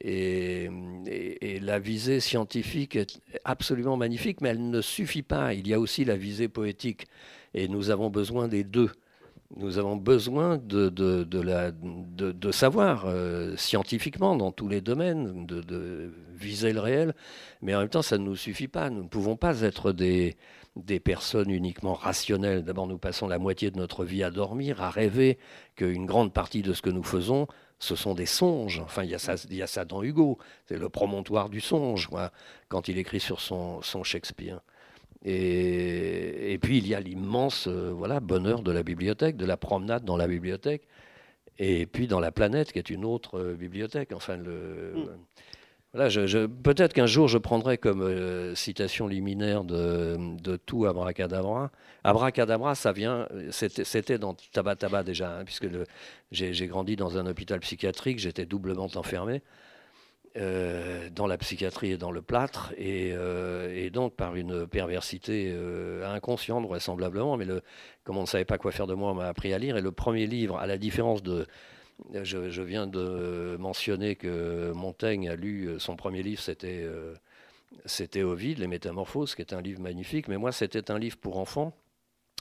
[0.00, 0.70] et,
[1.06, 5.54] et, et, la visée scientifique est absolument magnifique, mais elle ne suffit pas.
[5.54, 7.06] Il y a aussi la visée poétique,
[7.54, 8.90] et nous avons besoin des deux.
[9.56, 16.72] Nous avons besoin de, de, de, savoir euh, scientifiquement dans tous les domaines, de, viser
[16.72, 17.14] le réel,
[17.62, 18.90] mais en même temps, ça ne nous suffit pas.
[18.90, 20.36] Nous ne pouvons pas être des,
[20.76, 22.62] des personnes uniquement rationnelles.
[22.62, 25.38] D'abord, nous passons la moitié de notre vie à dormir, à rêver
[25.76, 28.80] qu'une grande partie de ce que nous faisons, ce sont des songes.
[28.80, 30.38] Enfin, il y a ça, il y a ça dans Hugo.
[30.66, 32.08] C'est le promontoire du songe,
[32.68, 34.60] quand il écrit sur son, son Shakespeare.
[35.24, 40.04] Et, puis il y a l'immense euh, voilà, bonheur de la bibliothèque, de la promenade
[40.04, 40.86] dans la bibliothèque,
[41.58, 44.12] et puis dans la planète qui est une autre euh, bibliothèque.
[44.12, 45.08] Enfin, le, mm.
[45.92, 51.70] voilà, je, peut-être qu'un jour je prendrai comme euh, citation liminaire de, de, tout Abracadabra.
[52.04, 55.66] Abracadabra, ça vient, c'était dans Tabataba déjà, hein, puisque
[56.30, 59.42] j'ai grandi dans un hôpital psychiatrique, j'étais doublement enfermé.
[60.38, 63.14] Euh, dans la psychiatrie et dans le plâtre, et,
[63.90, 65.54] donc par une perversité
[66.04, 67.62] inconsciente vraisemblablement, mais le,
[68.04, 69.80] comme on ne savait pas quoi faire de moi, on m'a appris à lire, et
[69.80, 71.46] le premier livre, à la différence de...
[72.22, 76.86] Je, je viens de mentionner que Montaigne a lu, son premier livre, c'était
[77.86, 81.38] c'était Ovide, Les Métamorphoses, qui est un livre magnifique, mais moi c'était un livre pour
[81.38, 81.74] enfants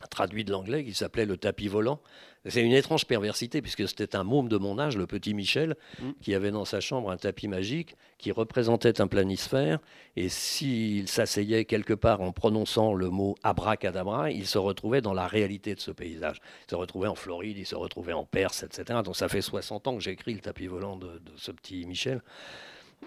[0.09, 1.99] traduit de l'anglais qui s'appelait Le tapis volant.
[2.45, 6.11] C'est une étrange perversité puisque c'était un môme de mon âge, le petit Michel, mm.
[6.21, 9.79] qui avait dans sa chambre un tapis magique qui représentait un planisphère
[10.15, 15.27] et s'il s'asseyait quelque part en prononçant le mot abracadabra, il se retrouvait dans la
[15.27, 16.39] réalité de ce paysage.
[16.67, 18.99] Il se retrouvait en Floride, il se retrouvait en Perse, etc.
[19.03, 22.21] Donc ça fait 60 ans que j'écris le tapis volant de, de ce petit Michel.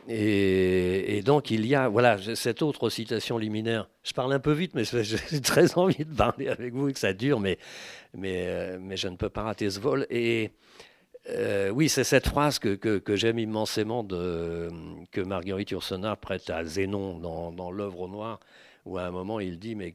[0.08, 3.88] Et, donc il y a voilà cette autre citation liminaire.
[4.02, 6.98] Je parle un peu vite, mais j'ai très envie de parler avec vous et que
[6.98, 7.58] ça dure, mais,
[8.14, 10.06] mais, euh, mais je ne peux pas rater ce vol.
[10.10, 10.50] Et
[11.28, 17.18] euh, oui, c'est cette phrase que, que, j'aime immensément que Marguerite Yourcenar prête à Zénon
[17.18, 18.40] dans, dans l'œuvre au noir
[18.86, 19.94] où à un moment il dit mais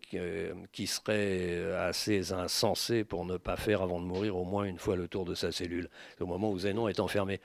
[0.71, 4.95] qui serait assez insensé pour ne pas faire avant de mourir au moins une fois
[4.95, 7.39] le tour de sa cellule, au moment où Zénon est enfermé.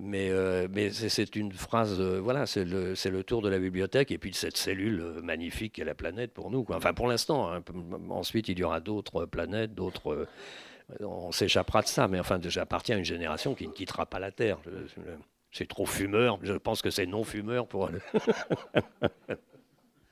[0.00, 4.10] Mais, euh, mais c'est une phrase, euh, voilà, c'est le, le, tour de la bibliothèque
[4.10, 6.64] et puis de cette cellule euh, magnifique qu'est la planète pour nous.
[6.64, 6.76] Quoi.
[6.76, 7.62] Enfin pour l'instant, hein.
[8.10, 10.26] ensuite il y aura d'autres planètes, d'autres...
[10.98, 14.32] on s'échappera de ça, mais enfin j'appartiens à une génération qui ne quittera pas la
[14.32, 14.58] Terre.
[15.52, 17.88] C'est trop fumeur, je pense que c'est non fumeur pour...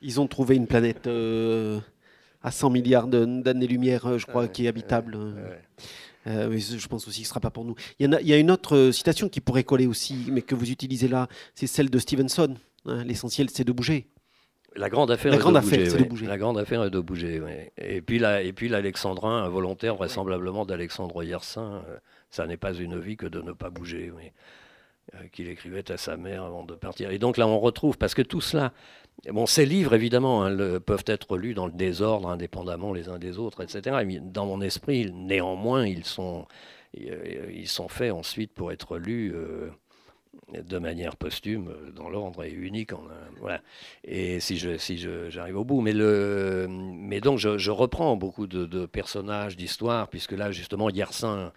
[0.01, 1.81] Ils ont trouvé une planète euh,
[2.43, 5.17] à 100 milliards d'années-lumière, je crois, qui est habitable.
[6.27, 7.75] Euh, je pense aussi que ce ne sera pas pour nous.
[7.99, 10.55] Il y, a, il y, a, une autre citation qui pourrait coller aussi, mais que
[10.55, 12.55] vous utilisez là, c'est celle de Stevenson.
[12.87, 14.09] Hein, l'essentiel, c'est de bouger.
[14.75, 16.27] La grande affaire, la est, grande de affaire bouger, de bouger.
[16.27, 17.43] La grande affaire est de bouger.
[17.77, 21.83] Et puis la, et puis l'alexandrin volontaire, vraisemblablement d'Alexandre Yersin,
[22.31, 24.11] ça n'est pas une vie que de ne pas bouger.
[25.33, 27.11] qu'il écrivait à sa mère avant de partir.
[27.11, 28.73] Et donc là, on retrouve, parce que tout cela,
[29.31, 33.39] Bon, ces livres, évidemment, hein, peuvent être lus dans le désordre, indépendamment les uns des
[33.39, 34.05] autres, etc.
[34.21, 36.47] dans mon esprit, néanmoins, ils sont,
[36.99, 39.71] euh, ils sont faits ensuite pour être lus euh,
[40.61, 42.93] de manière posthume, dans l'ordre et unique.
[42.93, 43.03] En,
[43.39, 43.63] voilà.
[44.03, 44.99] Et si je, si
[45.29, 50.33] j'arrive au bout, mais le, mais donc je, reprends beaucoup de, de personnages, d'histoires, puisque
[50.33, 51.53] là, justement, Yersin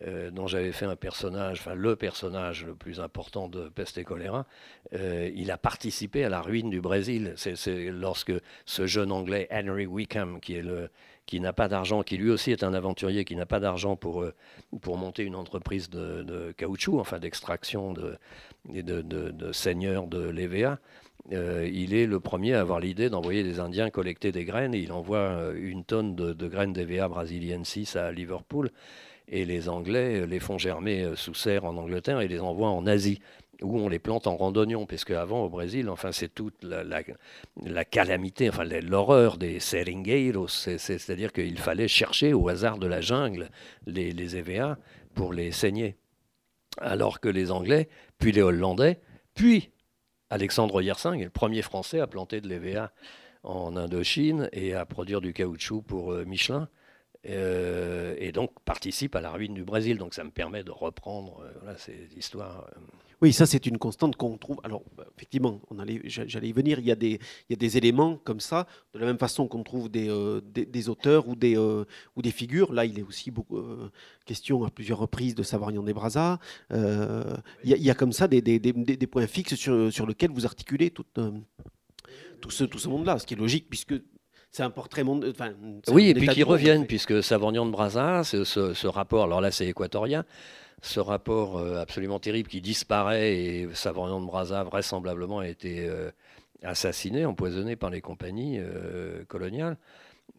[0.00, 4.04] euh, dont j'avais fait un personnage, enfin le personnage le plus important de Peste et
[4.04, 4.46] Choléra,
[4.94, 7.34] euh, il a participé à la ruine du Brésil.
[7.36, 8.32] C'est lorsque
[8.64, 13.26] ce jeune Anglais, Henry Wickham, qui n'a pas d'argent, qui lui aussi est un aventurier,
[13.26, 14.34] qui n'a pas d'argent pour, euh,
[14.80, 18.16] pour monter une entreprise de, caoutchouc, enfin d'extraction de,
[18.70, 20.78] de, de, de l'EVA,
[21.30, 25.52] il est le premier à avoir l'idée d'envoyer des Indiens collecter des graines il envoie
[25.54, 28.72] une tonne de, graines d'EVA brasiliensis à Liverpool
[29.32, 32.86] et les Anglais les font germer euh, sous serre en Angleterre et les envoient en
[32.86, 33.20] Asie
[33.62, 38.48] où on les plante en randonnion, parce qu'avant au Brésil, enfin c'est toute la, calamité,
[38.48, 43.50] enfin l'horreur des seringueiros, c'est-à-dire qu'il fallait chercher au hasard de la jungle
[43.86, 44.78] les, EVA
[45.14, 45.96] pour les saigner.
[46.78, 48.98] Alors que les Anglais, puis les Hollandais,
[49.34, 49.70] puis
[50.30, 52.92] Alexandre Yersin, le premier Français à planter de l'EVA
[53.42, 56.68] en Indochine et à produire du caoutchouc pour euh, Michelin.
[57.28, 59.96] Euh, et donc participe à la ruine du Brésil.
[59.96, 62.66] Donc ça me permet de reprendre euh, ces histoires.
[62.76, 62.80] Euh.
[63.20, 64.60] Oui, ça c'est une constante qu'on trouve.
[64.64, 65.60] Alors bah, effectivement,
[66.04, 66.80] j'allais y venir.
[66.80, 71.28] Il y, a des, éléments comme ça, de la même façon qu'on trouve des, auteurs
[71.28, 72.72] ou des, figures.
[72.72, 73.32] Là, il est aussi
[74.24, 76.40] question à plusieurs reprises de Savarian des Brazza.
[76.72, 81.04] il, y a, comme ça des, points fixes sur, sur lesquels vous articulez tout
[82.50, 83.94] ce, tout ce monde-là, ce qui est logique puisque
[84.52, 85.32] c'est un portrait monde.
[85.88, 89.66] oui, et puis qui reviennent, puisque Savorgnan de Brazza, ce, ce, rapport, alors là c'est
[89.66, 90.24] équatorien,
[90.82, 96.10] ce rapport euh, absolument terrible qui disparaît et Savorgnan de Brazza vraisemblablement a été euh,
[96.62, 99.78] assassiné, empoisonné par les compagnies euh, coloniales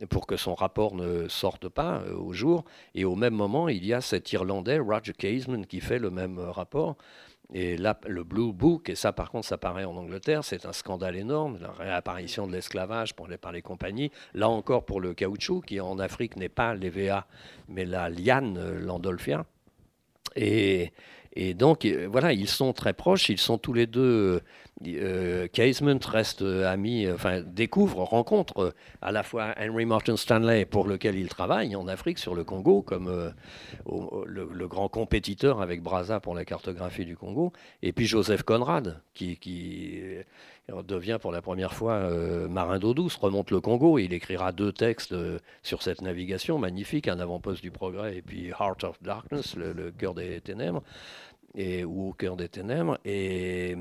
[0.10, 2.66] pour que son rapport ne sorte pas au jour.
[2.96, 6.40] Et au même moment, il y a cet Irlandais, Roger Casement, qui fait le même
[6.40, 6.98] rapport.
[7.52, 10.74] Et là, le Blue Book, et ça par contre, ça paraît en Angleterre, c'est un
[10.74, 14.12] scandale énorme, la réapparition de l'esclavage par les compagnies.
[14.34, 17.28] Là encore pour le caoutchouc, qui en Afrique n'est pas l'EVA,
[17.68, 19.46] mais la liane euh, landolphia.
[20.36, 20.92] Et,
[21.36, 24.42] et donc, euh, voilà, ils sont très proches, ils sont tous les deux.
[24.86, 30.88] Euh, Casement reste euh, ami, enfin, découvre, rencontre à la fois Henry Martin Stanley, pour
[30.88, 33.34] lequel il travaille en Afrique, sur le Congo, comme
[34.26, 39.40] le, grand compétiteur avec Brazza pour la cartographie du Congo, et puis Joseph Conrad, qui
[40.88, 42.10] devient pour la première fois
[42.48, 45.16] marin d'eau douce, remonte le Congo, et il écrira deux textes
[45.62, 50.14] sur cette navigation magnifique, un avant-poste du progrès et puis Heart of Darkness, le cœur
[50.14, 50.84] des ténèbres.
[51.56, 52.98] et, ou au cœur des ténèbres.
[53.06, 53.76] Et,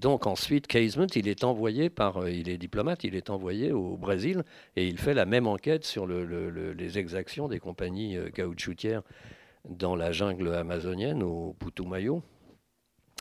[0.00, 4.44] donc ensuite, Casement, il est envoyé par, il est diplomate, il est envoyé au Brésil
[4.76, 9.02] et il fait la même enquête sur les exactions des compagnies caoutchoutières
[9.68, 12.22] dans la jungle amazonienne au Putumayo.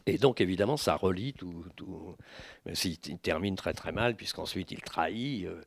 [0.06, 1.66] Et donc, évidemment, ça relie tout.
[1.76, 2.16] tout
[2.66, 5.62] même s'il termine très très mal, puisqu'ensuite il trahit, euh,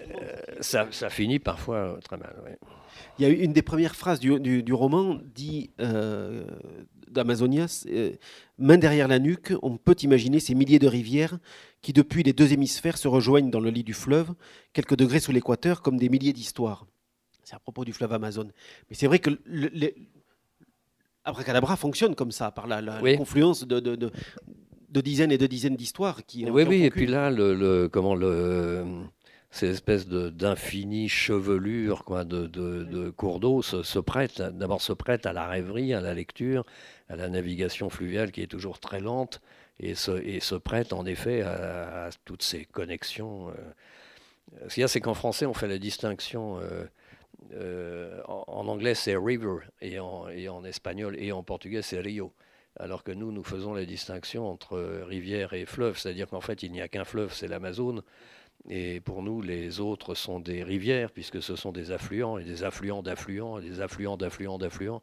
[0.00, 2.34] euh, ça, finit parfois très mal.
[3.18, 6.44] Il y a une des premières phrases du, roman dit euh,
[7.10, 7.66] d'Amazonia
[8.58, 11.38] Main derrière la nuque, on peut imaginer ces milliers de rivières
[11.80, 14.34] qui, depuis les deux hémisphères, se rejoignent dans le lit du fleuve,
[14.72, 16.86] quelques degrés sous l'équateur, comme des milliers d'histoires.
[17.42, 18.48] C'est à propos du fleuve Amazon.
[18.88, 19.30] Mais c'est vrai que
[21.24, 22.82] Abracadabra fonctionne comme ça, par la,
[23.16, 26.48] confluence de, de, dizaines et de dizaines d'histoires qui.
[26.50, 28.84] Oui, oui, et puis là, le, comment le
[29.54, 35.32] ces espèces d'infinies chevelures quoi, de, de, cours d'eau se, prêtent, d'abord se prêtent à
[35.32, 36.66] la rêverie, à la lecture,
[37.08, 39.40] à la navigation fluviale qui est toujours très lente,
[39.78, 43.50] et se, et se prêtent en effet à, toutes ces connexions.
[43.50, 43.52] Euh.
[44.68, 46.58] Ce qu'il y a, c'est qu'en français, on fait la distinction.
[46.58, 46.84] Euh,
[47.52, 52.32] euh, en, anglais, c'est river, et en, espagnol et en portugais, c'est rio.
[52.76, 56.72] Alors que nous, nous faisons la distinction entre rivière et fleuve, c'est-à-dire qu'en fait, il
[56.72, 58.02] n'y a qu'un fleuve, c'est l'Amazone,
[58.70, 62.64] et pour nous, les autres sont des rivières, puisque ce sont des affluents, et des
[62.64, 65.02] affluents d'affluents, et des affluents d'affluents d'affluents.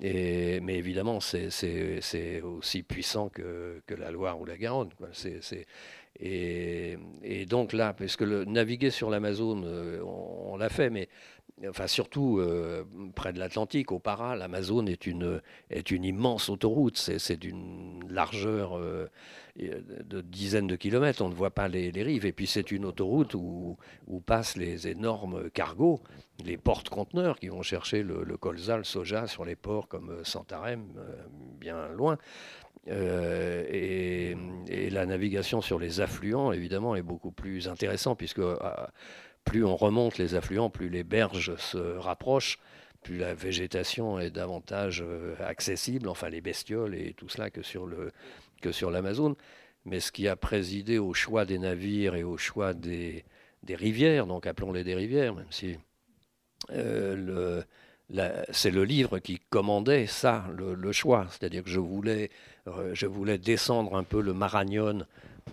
[0.00, 4.90] Mais évidemment, c'est aussi puissant que, la Loire ou la Garonne.
[6.18, 11.08] et, et, donc là, puisque le, naviguer sur l'Amazone, euh, on l'a fait, mais
[11.66, 15.40] enfin surtout euh, près de l'Atlantique, au Para, l'Amazone est une,
[16.04, 19.08] immense autoroute, c'est d'une largeur euh,
[19.56, 23.34] de dizaines de kilomètres, on ne voit pas les, rives, et puis c'est une autoroute
[23.34, 23.76] où,
[24.26, 26.00] passent les énormes cargos,
[26.44, 31.16] les porte-conteneurs qui vont chercher le, colza, le soja sur les ports comme Santarem, euh,
[31.58, 32.18] bien loin.
[32.86, 34.36] et,
[34.90, 38.40] la navigation sur les affluents, évidemment, est beaucoup plus intéressant puisque
[39.44, 42.58] plus on remonte les affluents, plus les berges se rapprochent,
[43.02, 47.86] plus la végétation est davantage euh, accessible, enfin les bestioles et tout cela que sur
[47.86, 48.12] le
[48.60, 49.36] que sur l'Amazone.
[49.84, 53.24] Mais ce qui a présidé au choix des navires et au choix des,
[53.62, 55.78] des rivières, donc appelons-les des rivières, même si
[56.72, 57.62] euh,
[58.50, 61.26] c'est le livre qui commandait ça, le, choix.
[61.30, 62.30] C'est-à-dire que je voulais,
[62.66, 65.06] euh, je voulais descendre un peu le Marañón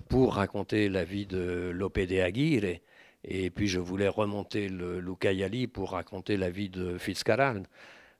[0.10, 2.80] pour raconter la vie de Lope de Aguirre
[3.28, 7.66] et puis je voulais remonter le Lucayali pour raconter la vie de Fitzcarrald,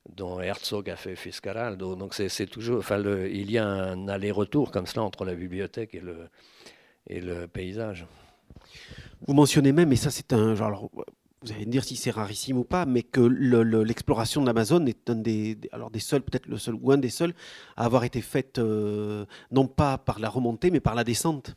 [0.10, 1.96] dont Herzog a fait Fitzcarraldo.
[1.96, 7.48] Donc c'est toujours, il y a un aller-retour comme cela entre la bibliothèque et le,
[7.48, 8.08] paysage.
[9.28, 10.89] Vous mentionnez même, et ça c'est un genre,
[11.41, 15.10] vous allez me dire si c'est rarissime ou pas, mais que l'exploration de l'Amazone est
[15.12, 17.36] un des, alors des seuls, peut-être le seul ou un des seuls,
[17.78, 21.56] à avoir été faite euh, non pas par la remontée, mais par la descente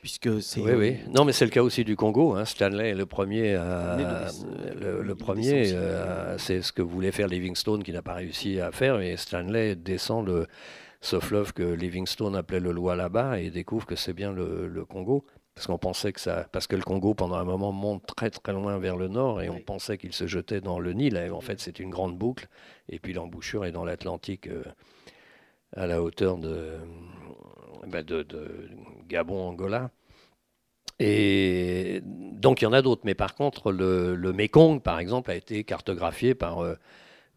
[0.00, 0.60] puisque c'est.
[0.60, 0.96] Oui, oui.
[1.14, 2.34] Non, mais c'est le cas aussi du Congo.
[2.34, 2.44] Hein.
[2.44, 3.52] Stanley est le premier.
[3.54, 9.00] le, premier, euh, c'est ce que voulait faire Livingstone, qui n'a pas réussi à faire.
[9.00, 10.46] Et Stanley descend le,
[11.02, 15.24] ce fleuve que Livingstone appelait le Lualaba et découvre que c'est bien le, Congo.
[15.54, 18.54] Parce qu'on pensait que ça, parce que le Congo pendant un moment monte très très
[18.54, 21.18] loin vers le nord et on pensait qu'il se jetait dans le Nil.
[21.30, 22.48] en fait, c'est une grande boucle.
[22.88, 24.64] Et puis l'embouchure est dans l'Atlantique euh,
[25.76, 26.78] à la hauteur de,
[27.86, 28.26] ben, de,
[29.08, 29.90] Gabon, Angola.
[30.98, 33.02] Et donc il y en a d'autres.
[33.04, 36.76] Mais par contre, le, le, Mekong, par exemple, a été cartographié par, euh,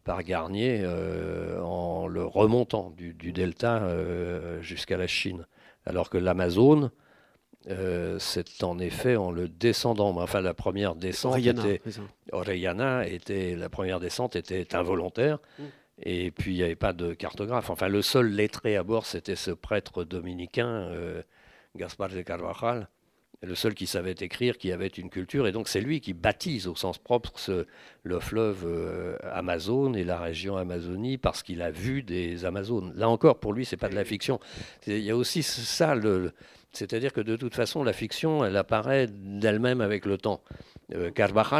[0.04, 5.46] par Garnier euh, en le remontant du, delta euh, jusqu'à la Chine.
[5.84, 6.90] Alors que l'Amazone,
[8.18, 10.16] c'est en effet en le descendant.
[10.20, 11.82] Enfin, la première descente était,
[12.30, 15.38] Orellana était la première descente était involontaire.
[15.58, 15.62] Mm.
[16.02, 17.70] Et puis il n'y avait pas de cartographe.
[17.70, 21.22] Enfin, le seul lettré à bord, c'était ce prêtre dominicain, euh,
[21.74, 22.88] Gaspar de Carvajal,
[23.42, 25.46] le seul qui savait écrire, qui avait une culture.
[25.46, 27.32] Et donc c'est lui qui baptise au sens propre
[28.02, 32.92] le fleuve euh, Amazone et la région Amazonie parce qu'il a vu des Amazones.
[32.94, 34.38] Là encore, pour lui, c'est pas de la fiction.
[34.86, 36.32] Il y a aussi ça, le,
[36.76, 40.42] c'est-à-dire que de toute façon, la fiction, elle apparaît d'elle-même avec le temps.
[40.94, 41.10] Euh,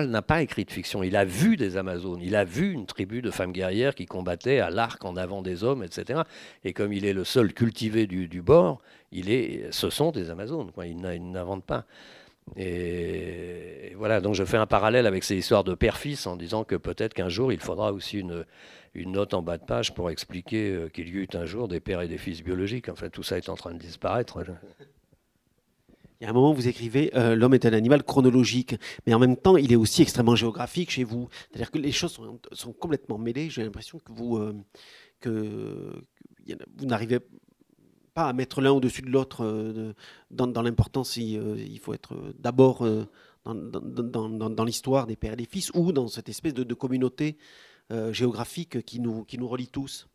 [0.07, 1.02] n'a pas écrit de fiction.
[1.02, 2.20] Il a vu des Amazones.
[2.22, 5.64] Il a vu une tribu de femmes guerrières qui combattaient à l'arc en avant des
[5.64, 6.20] hommes, etc.
[6.64, 8.80] Et comme il est le seul cultivé du, bord,
[9.11, 10.70] il est, ce sont des Amazones.
[10.84, 11.86] Il n'invente pas.
[12.57, 16.76] Et, voilà, donc je fais un parallèle avec ces histoires de père-fils en disant que
[16.76, 18.45] peut-être qu'un jour il faudra aussi une,
[18.95, 21.80] une note en bas de page pour expliquer euh, qu'il y eut un jour des
[21.80, 22.88] pères et des fils biologiques.
[22.88, 24.45] En fait, tout ça est en train de disparaître.
[26.20, 28.74] Il y a un moment, vous écrivez euh, L'homme est un animal chronologique,
[29.06, 31.28] mais en même temps, il est aussi extrêmement géographique chez vous.
[31.50, 32.18] C'est-à-dire que les choses
[32.52, 33.50] sont, complètement mêlées.
[33.50, 34.54] J'ai l'impression que vous, euh,
[35.20, 35.92] que
[36.78, 37.20] vous n'arrivez
[38.14, 39.92] pas à mettre l'un au-dessus de l'autre euh,
[40.30, 41.18] dans, l'importance.
[41.18, 42.86] Il, faut être d'abord
[43.44, 47.36] dans, l'histoire des pères et des fils ou dans cette espèce de, communauté
[48.10, 50.08] géographique qui nous relie tous.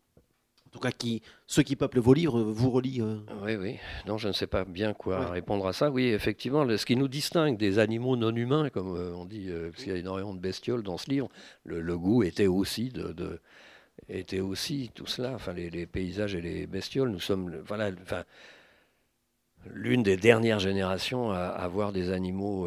[0.72, 3.02] En tout cas, qui, ceux qui peuplent vos livres vous relient.
[3.02, 3.18] Euh.
[3.42, 3.76] Oui, oui.
[4.06, 5.90] Non, je ne sais pas bien quoi répondre à ça.
[5.90, 9.68] Oui, effectivement, ce qui nous distingue des animaux non humains, comme euh, on dit, euh,
[9.70, 11.28] parce qu'il y a énormément de bestioles dans ce livre,
[11.64, 13.38] le, goût était aussi de,
[14.08, 15.34] était aussi tout cela.
[15.34, 17.10] Enfin, les, paysages et les bestioles.
[17.10, 18.24] Nous sommes, voilà, enfin,
[19.66, 22.66] l'une des dernières générations à, avoir des animaux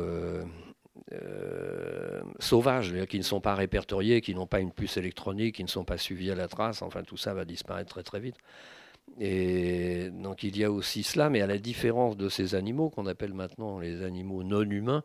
[1.12, 5.70] euh, sauvages, qui ne sont pas répertoriés, qui n'ont pas une puce électronique, qui ne
[5.70, 6.82] sont pas suivis à la trace.
[6.82, 8.38] Enfin, tout ça va disparaître très très vite.
[9.20, 13.06] Et donc il y a aussi cela, mais à la différence de ces animaux qu'on
[13.06, 15.04] appelle maintenant les animaux non humains,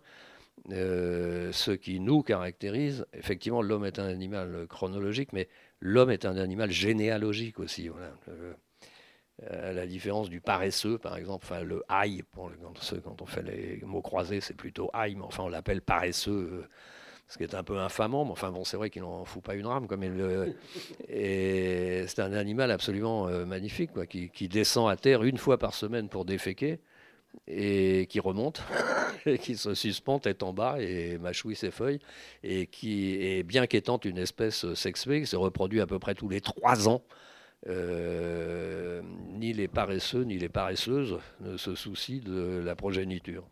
[0.70, 5.48] euh, ce qui nous caractérise, effectivement, l'homme est un animal chronologique, mais
[5.80, 7.88] l'homme est un animal généalogique aussi.
[7.88, 8.52] Euh,
[9.48, 12.50] à la différence du paresseux, par exemple, enfin, le aïe, quand,
[13.04, 16.68] quand, on fait les mots croisés, c'est plutôt aïe, mais enfin on l'appelle paresseux, euh,
[17.28, 19.54] ce qui est un peu infamant, mais enfin bon, c'est vrai qu'il n'en fout pas
[19.54, 20.54] une rame, comme il le...
[21.08, 25.74] Et c'est un animal absolument euh, magnifique, quoi, qui, descend à terre une fois par
[25.74, 26.80] semaine pour déféquer,
[27.46, 28.62] et qui remonte,
[29.26, 32.00] et qui se suspend tête en bas et mâchouille ses feuilles,
[32.42, 36.28] et qui est bien qu'étant une espèce sexuée, qui se reproduit à peu près tous
[36.28, 37.02] les trois ans,
[37.66, 39.02] euh,
[39.38, 43.44] ni les paresseux ni les paresseuses ne se soucient de la progéniture.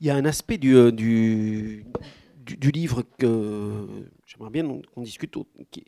[0.00, 1.86] Il y a un aspect du, euh, du,
[2.38, 3.86] du, livre que
[4.26, 5.80] j'aimerais bien qu'on discute, que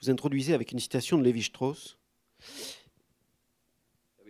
[0.00, 1.98] vous introduisez avec une citation de Lévi-Strauss.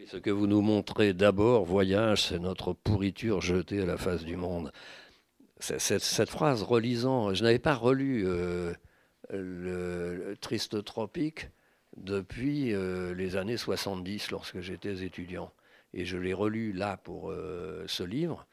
[0.06, 4.36] Ce que vous nous montrez d'abord, voyage, c'est notre pourriture jetée à la face du
[4.36, 4.70] monde.
[5.58, 8.74] Cette, cette phrase, relisant, je n'avais pas relu euh,
[9.36, 11.48] le, triste tropique
[11.96, 15.52] depuis euh, les années 70 lorsque j'étais étudiant.
[15.92, 18.46] Et je l'ai relu là pour euh, ce livre.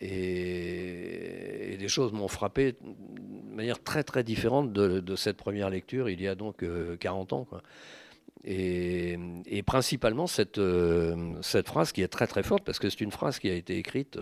[0.00, 6.20] Et, des choses m'ont frappé de manière très très différente de, cette première lecture il
[6.20, 6.64] y a donc
[6.98, 7.48] 40 euh, ans.
[8.44, 10.60] Et, principalement cette,
[11.40, 13.78] cette phrase qui est très très forte, parce que c'est une phrase qui a été
[13.78, 14.18] écrite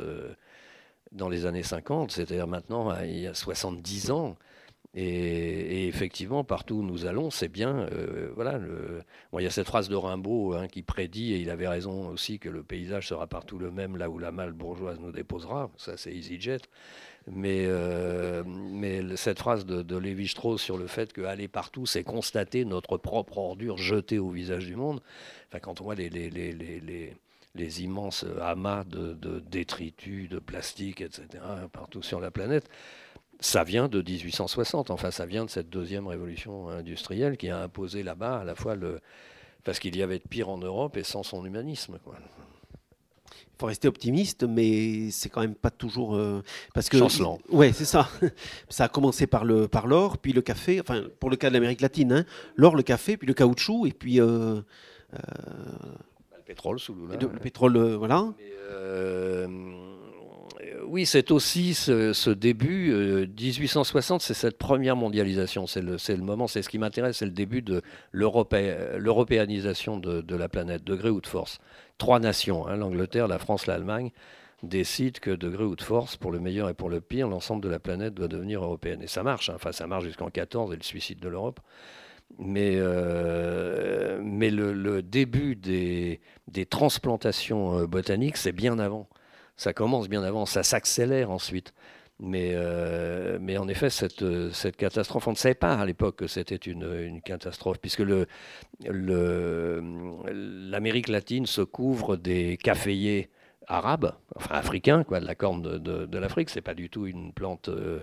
[1.12, 4.36] dans les années 50, c'est-à-dire maintenant il y a 70 ans.
[4.94, 7.86] Et, effectivement, partout où nous allons, c'est bien.
[7.92, 9.02] Euh, voilà, le...
[9.38, 12.40] il y a cette phrase de Rimbaud hein, qui prédit, et il avait raison aussi,
[12.40, 15.70] que le paysage sera partout le même là où la malle bourgeoise nous déposera.
[15.76, 16.62] Ça, c'est EasyJet.
[17.30, 22.96] Mais, euh, mais cette phrase de, Lévi-Strauss sur le fait qu'aller partout, c'est constater notre
[22.96, 25.00] propre ordure jetée au visage du monde.
[25.48, 31.28] Enfin, quand on voit les, immenses amas de, détritus, de plastique, etc.,
[31.72, 32.68] partout sur la planète
[33.40, 38.02] ça vient de 1860, enfin ça vient de cette deuxième révolution industrielle qui a imposé
[38.02, 39.00] là-bas à la fois le...
[39.64, 41.98] Parce qu'il y avait de pire en Europe et sans son humanisme.
[42.04, 42.14] Quoi.
[43.30, 47.38] Il faut rester optimiste, mais c'est quand même pas toujours euh, parce que chancelant.
[47.50, 48.08] Ouais, c'est ça.
[48.70, 50.80] Ça a commencé par le par l'or, puis le café.
[50.80, 52.24] Enfin, pour le cas de l'Amérique latine, hein,
[52.56, 54.62] l'or, le café, puis le caoutchouc, et puis euh,
[55.12, 55.18] euh
[56.34, 58.32] le pétrole sous le, le pétrole, euh, voilà.
[58.38, 58.50] Mais,
[60.90, 62.92] oui, c'est aussi ce, début.
[63.38, 65.66] 1860, euh, c'est cette première mondialisation.
[65.66, 70.82] C'est le, moment, c'est ce qui m'intéresse, c'est le début de l'européanisation de, la planète,
[70.82, 71.60] de gré ou de force.
[71.98, 74.10] Trois nations, hein, l'Angleterre, la France, l'Allemagne,
[74.64, 77.62] décident que de gré ou de force, pour le meilleur et pour le pire, l'ensemble
[77.62, 79.00] de la planète doit devenir européenne.
[79.02, 79.54] Et ça marche, hein.
[79.54, 81.60] enfin ça marche jusqu'en 14 et le suicide de l'Europe.
[82.38, 86.20] Mais, euh, le, début des,
[86.68, 89.08] transplantations euh, botaniques, c'est bien avant
[89.60, 91.74] ça commence bien avant, ça s'accélère ensuite.
[92.18, 94.24] Mais, euh, en effet, cette,
[94.78, 98.02] catastrophe, on ne savait pas à l'époque que c'était une, catastrophe, puisque
[98.82, 103.28] l'Amérique latine se couvre des caféiers
[103.66, 106.48] arabes, enfin africains, quoi, de la corne de, l'Afrique.
[106.48, 108.00] C'est pas du tout une plante euh,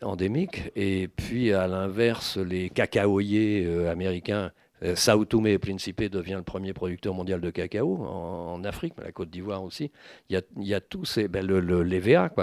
[0.00, 0.70] endémique.
[0.76, 4.52] Et puis, à l'inverse, les cacaoyers euh, américains
[4.96, 9.12] Sao Tomé et Principe devient le premier producteur mondial de cacao en, Afrique, mais la
[9.12, 9.90] Côte d'Ivoire aussi.
[10.28, 11.46] Il y a, tous ces, ben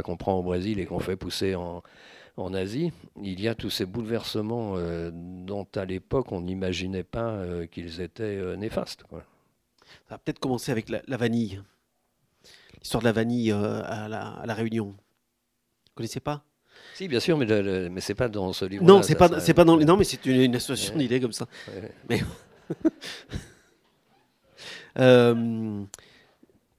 [0.04, 1.84] qu'on prend au Brésil et qu'on fait pousser en,
[2.54, 2.94] Asie.
[3.22, 8.00] Il y a tous ces bouleversements euh, dont à l'époque on n'imaginait pas euh, qu'ils
[8.00, 9.04] étaient néfastes.
[9.12, 11.62] Ça va peut-être commencer avec la, vanille.
[12.80, 14.86] L'histoire de la vanille à la, Réunion.
[14.88, 16.44] Vous connaissez pas?
[17.00, 18.84] Si, bien sûr, mais, ce mais c'est pas dans ce livre.
[18.84, 19.78] Non, c'est pas, c'est pas dans.
[19.78, 21.48] Non, mais c'est une, association d'idées comme ça.
[22.10, 22.22] Mais.
[25.00, 25.82] euh...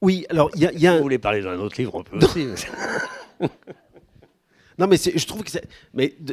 [0.03, 0.97] Oui, alors il y, a.
[0.97, 2.67] Vous voulez parler d'un autre livre, on peut aussi.
[4.79, 5.51] Non, mais je trouve que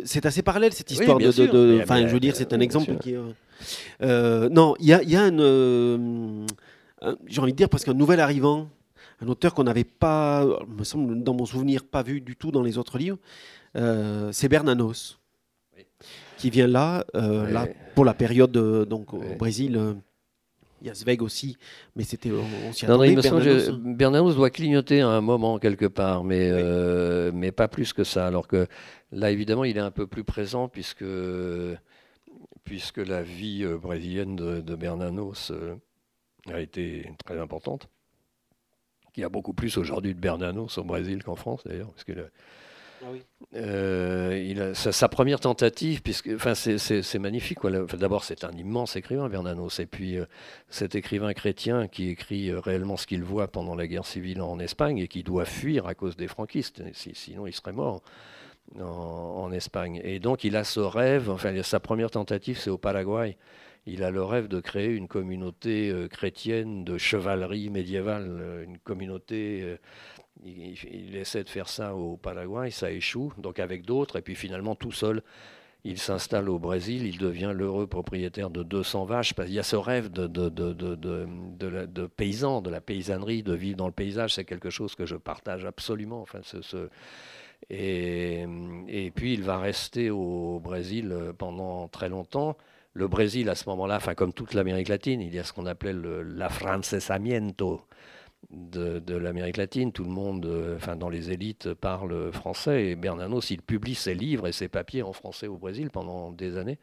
[0.05, 1.81] c'est assez parallèle cette histoire de.
[1.81, 3.13] Enfin, je veux dire, c'est un exemple qui.
[4.01, 6.45] non, il y a, y a une.
[7.25, 8.69] J'ai envie de dire parce qu'un nouvel arrivant,
[9.21, 12.63] un auteur qu'on n'avait pas, me semble, dans mon souvenir, pas vu du tout dans
[12.63, 13.17] les autres livres,
[13.75, 15.19] c'est Bernanos
[16.37, 19.75] qui vient là, euh, là pour la période euh, donc au Brésil.
[19.75, 19.93] Euh,
[20.81, 21.57] il y a Zweig aussi,
[21.95, 23.15] mais c'était on, s'y attendait.
[23.15, 26.51] Bernanos, Bernanos, doit clignoter à un moment quelque part, mais
[27.31, 28.27] mais pas plus que ça.
[28.27, 28.67] Alors que
[29.11, 31.03] là, évidemment, il est un peu plus présent puisque
[32.63, 35.51] puisque la vie brésilienne de, Bernanos
[36.53, 37.89] a été très importante.
[39.15, 42.13] Il y a beaucoup plus aujourd'hui de Bernanos au Brésil qu'en France d'ailleurs, parce que
[43.03, 43.07] ah
[43.55, 47.59] euh, sa, première tentative, puisque, enfin, c'est magnifique.
[47.93, 50.25] D'abord, c'est un immense écrivain, Bernanos, et puis euh,
[50.69, 54.59] cet écrivain chrétien qui écrit euh, réellement ce qu'il voit pendant la guerre civile en
[54.59, 58.01] Espagne et qui doit fuir à cause des franquistes, sinon il serait mort.
[58.77, 60.01] En, Espagne.
[60.03, 63.37] Et donc il a ce rêve, enfin sa première tentative c'est au Paraguay,
[63.85, 69.77] il a le rêve de créer une communauté chrétienne de chevalerie médiévale, une communauté
[70.43, 74.75] il, essaie de faire ça au Paraguay, ça échoue, donc avec d'autres, et puis finalement
[74.75, 75.21] tout seul,
[75.83, 79.63] il s'installe au Brésil, il devient l'heureux propriétaire de 200 vaches, parce qu'il y a
[79.63, 80.27] ce rêve de,
[82.07, 85.65] paysan, de la paysannerie, de vivre dans le paysage, c'est quelque chose que je partage
[85.65, 86.25] absolument.
[87.69, 92.57] Et, puis il va rester au Brésil pendant très longtemps.
[92.93, 95.93] Le Brésil, à ce moment-là, comme toute l'Amérique latine, il y a ce qu'on appelait
[95.93, 97.81] le l'afrancesamiento,
[98.49, 99.91] de, l'Amérique latine.
[99.91, 102.87] Tout le monde, euh, enfin dans les élites, parle français.
[102.87, 106.57] Et Bernanos, il publie ses livres et ses papiers en français au Brésil pendant des
[106.57, 106.79] années.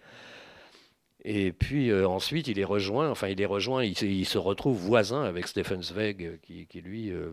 [1.24, 5.22] Et puis euh, ensuite, il est rejoint, enfin il est rejoint, il, se retrouve voisin
[5.22, 7.30] avec Stephen Zweig, qui, lui, euh,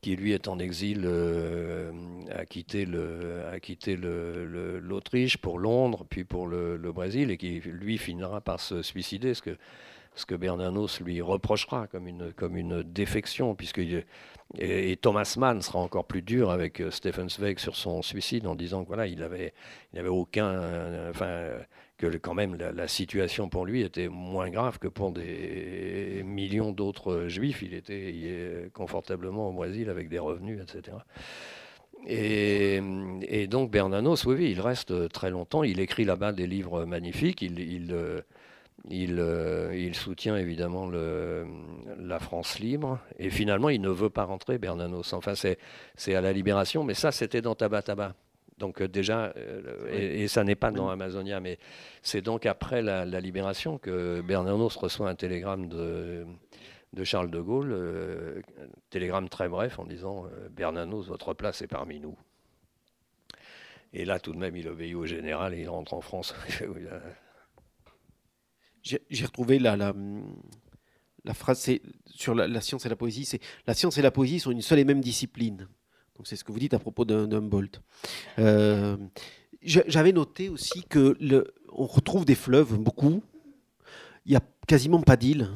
[0.00, 1.06] qui lui est en exil,
[2.30, 2.86] a quitté
[3.96, 9.58] l'Autriche pour Londres, puis pour le, Brésil, et qui lui finira par se suicider, que
[10.16, 13.80] ce que Bernanos lui reprochera comme une, comme une défection, puisque
[14.58, 18.54] et, Thomas Mann sera encore plus dur avec euh, Stephen Zweig sur son suicide en
[18.54, 19.52] disant que voilà, il avait,
[19.92, 21.64] il aucun, euh, enfin,
[21.98, 27.26] que quand même la, situation pour lui était moins grave que pour des millions d'autres
[27.28, 27.62] juifs.
[27.62, 30.96] Il était est confortablement au Brésil avec des revenus, etc.
[32.06, 32.80] Et,
[33.22, 35.64] et, donc Bernanos, oui, oui, il reste très longtemps.
[35.64, 37.42] Il écrit là-bas des livres magnifiques.
[37.42, 37.92] Il, il,
[38.90, 43.00] euh, euh, il, soutient évidemment la France libre.
[43.18, 45.12] Et finalement, il ne veut pas rentrer, Bernanos.
[45.12, 48.14] Enfin, c'est à la libération, mais ça, c'était dans Tabac Tabac.
[48.58, 51.58] Donc euh, déjà, euh, et, ça n'est pas dans Amazonia, mais
[52.02, 56.24] c'est donc après la, libération que Bernanos reçoit un télégramme de,
[57.04, 57.74] Charles de Gaulle,
[58.58, 62.16] un télégramme très bref en disant Bernanos, votre place est parmi nous.
[63.92, 66.34] Et là, tout de même, il obéit au général et il rentre en France.
[69.10, 69.94] j'ai retrouvé la, la,
[71.24, 71.68] la phrase
[72.06, 74.78] sur la, science et la poésie, c'est la science et la poésie sont une seule
[74.78, 75.68] et même discipline.
[76.16, 77.80] Donc c'est ce que vous dites à propos d'Humboldt.
[78.38, 78.96] Euh,
[79.62, 83.22] J'avais noté aussi que le, on retrouve des fleuves beaucoup.
[84.24, 85.50] Il n'y a quasiment pas d'îles.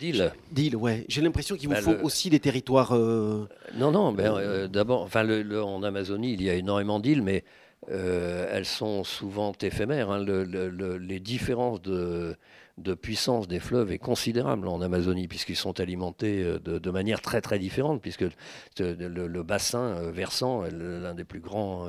[0.00, 0.32] D'îles?
[0.52, 1.04] D'îles, ouais.
[1.08, 2.92] J'ai l'impression qu'il vous ben, faut aussi des territoires.
[2.92, 4.12] Euh, non, non.
[4.12, 7.44] Ben, euh, D'abord, enfin, le, en Amazonie, il y a énormément d'îles, mais
[7.90, 10.10] euh, elles sont souvent éphémères.
[10.10, 10.24] Hein.
[10.24, 12.36] les différences de,
[13.00, 17.58] puissance des fleuves est considérable en Amazonie, puisqu'ils sont alimentés euh, de, manière très très
[17.58, 18.24] différente, puisque
[18.78, 21.88] le, bassin euh, versant est l'un des plus grands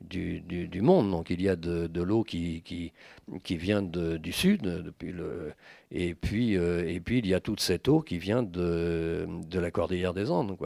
[0.00, 1.10] du, monde.
[1.10, 5.52] Donc il y a de, l'eau qui, qui, vient du sud, depuis le,
[5.90, 10.14] et, puis, et puis il y a toute cette eau qui vient de, la cordillère
[10.14, 10.56] des Andes.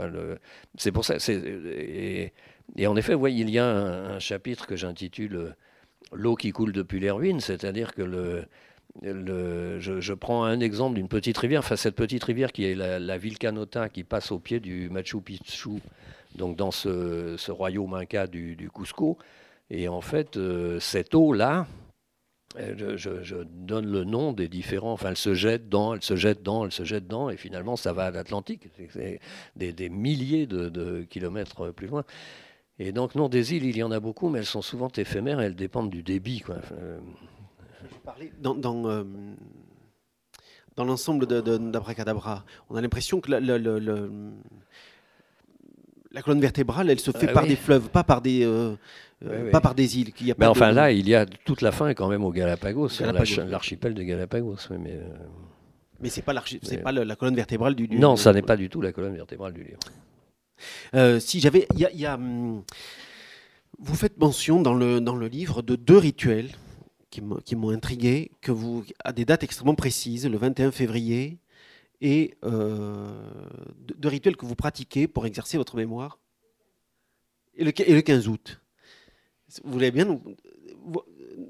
[0.76, 1.16] C'est pour ça.
[1.28, 2.32] Et,
[2.76, 5.50] et en effet, il y a un, chapitre que j'intitule euh,
[6.12, 8.44] L'eau qui coule depuis les ruines, c'est-à-dire que le,
[9.80, 13.18] je, prends un exemple d'une petite rivière, enfin cette petite rivière qui est la, la
[13.18, 15.80] Vilcanota qui passe au pied du Machu Picchu,
[16.34, 19.18] donc dans ce, royaume inca du, Cusco.
[19.70, 21.66] Et en fait, euh, cette eau-là,
[22.56, 24.92] euh, je, donne le nom des différents.
[24.92, 27.76] Enfin, elle se jette dans, elle se jette dans, elle se jette dans, et finalement,
[27.76, 28.68] ça va à l'Atlantique.
[29.56, 32.04] Des, milliers de, kilomètres plus loin.
[32.78, 35.40] Et donc, non, des îles, il y en a beaucoup, mais elles sont souvent éphémères
[35.40, 36.40] elles dépendent du débit.
[36.40, 36.56] Quoi.
[36.72, 36.98] Euh,
[38.40, 39.04] dans, dans, euh,
[40.76, 43.58] dans l'ensemble d'Abracadabra, on a l'impression que la, la,
[46.22, 48.76] colonne vertébrale, elle se fait ah par des fleuves, pas par des, euh,
[49.50, 50.12] pas par des îles.
[50.30, 52.88] a mais enfin, là, il y a toute la fin quand même au Galapagos,
[53.48, 54.56] l'archipel de Galapagos.
[54.70, 55.00] mais
[56.00, 56.34] mais c'est pas,
[56.82, 58.00] pas la colonne vertébrale du, livre.
[58.00, 61.20] Non, ça n'est pas du tout la colonne vertébrale du livre.
[61.20, 62.62] si j'avais, y a, hum,
[63.78, 66.50] vous faites mention dans le, dans le livre de deux rituels
[67.44, 71.38] qui m'ont intrigué, que vous, à des dates extrêmement précises, le 21 février,
[72.04, 73.08] et euh,
[73.78, 76.18] de, rituels que vous pratiquez pour exercer votre mémoire,
[77.56, 78.60] et le, et le 15 août?
[79.64, 80.22] Vous voulez bien nous,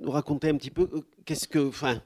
[0.01, 1.59] nous raconter un petit peu euh, qu'est-ce que...
[1.59, 2.01] Enfin,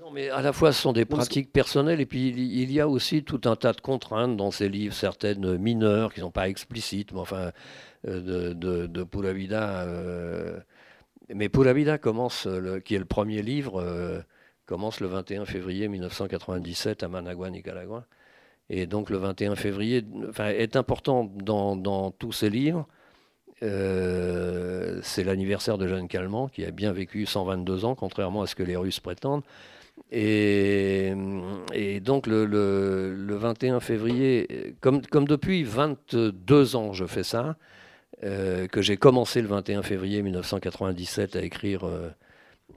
[0.00, 2.88] non, mais à la fois, ce sont des pratiques personnelles, et puis il y a
[2.88, 6.48] aussi tout un tas de contraintes dans ces livres, certaines mineures qui ne sont pas
[6.48, 7.50] explicites, mais enfin,
[8.06, 9.84] euh, de, de, de Pura Vida.
[11.34, 14.20] Mais Pura Vida commence, le, qui est le premier livre, euh,
[14.68, 18.04] commence le 21 février 1997 à Managua, Nicaragua.
[18.68, 20.04] Et donc le 21 février
[20.38, 22.86] est important dans, tous ces livres.
[23.62, 28.54] Euh, c'est l'anniversaire de Jeanne Calment, qui a bien vécu 122 ans, contrairement à ce
[28.54, 29.42] que les Russes prétendent.
[30.12, 31.14] Et,
[32.04, 37.56] donc le, le, le, 21 février, comme, comme depuis 22 ans je fais ça,
[38.22, 42.10] euh, que j'ai commencé le 21 février 1997 à écrire, euh,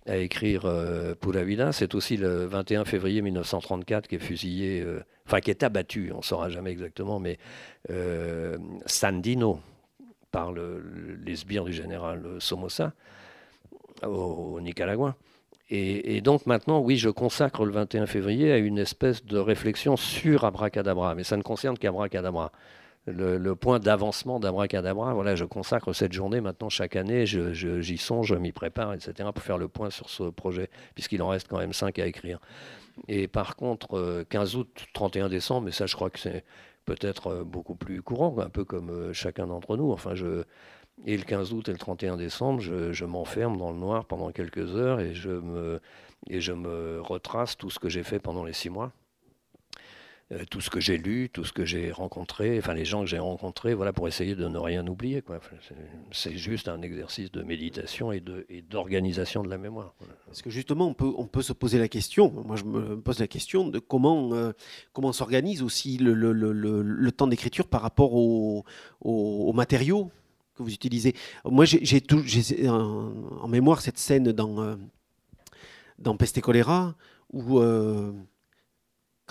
[0.06, 1.72] à écrire euh, Pura Vida.
[1.72, 4.86] C'est aussi le 21 février 1934 qui est fusillé,
[5.26, 7.38] enfin qui est abattu, on ne saura jamais exactement, mais
[8.86, 9.60] Sandino
[10.32, 12.94] par les sbires du général Somoza
[14.04, 15.16] au, Nicaragua.
[15.70, 19.96] Et, et, donc maintenant, oui, je consacre le 21 février à une espèce de réflexion
[19.96, 22.52] sur Abracadabra, mais ça ne concerne qu'Abracadabra
[23.08, 25.14] le, point d'avancement d'Abracadabra.
[25.14, 29.44] Voilà, je consacre cette journée maintenant chaque année, j'y songe, je m'y prépare, etc., pour
[29.44, 32.40] faire le point sur ce projet, puisqu'il en reste quand même 5 à écrire.
[33.08, 36.44] Et par contre, 15 euh, août, 31 décembre, mais ça, je crois que c'est
[36.86, 39.92] peut-être euh, beaucoup plus courant, un peu comme euh, chacun d'entre nous.
[39.92, 40.44] Enfin, je,
[41.06, 44.32] et le 15 août et le 31 décembre, je, je m'enferme dans le noir pendant
[44.32, 45.80] quelques heures et je me,
[46.30, 48.92] et je me retrace tout ce que j'ai fait pendant les six mois.
[50.32, 53.08] Euh, tout ce que j'ai lu, tout ce que j'ai rencontré, enfin les gens que
[53.08, 55.22] j'ai rencontrés, voilà, pour essayer de ne rien oublier.
[56.12, 58.22] c'est juste un exercice de méditation et
[58.70, 59.94] d'organisation de, la mémoire.
[60.28, 63.20] Parce que justement, on peut, on peut se poser la question, moi je me pose
[63.20, 64.54] la question de comment, euh,
[64.94, 68.64] comment s'organise aussi le, temps d'écriture par rapport aux,
[69.02, 70.12] aux, matériaux
[70.56, 71.14] que vous utilisez?
[71.44, 72.02] Moi j'ai
[72.70, 74.76] en, mémoire cette scène dans, euh,
[76.00, 76.96] dans Peste et Choléra
[77.34, 77.60] où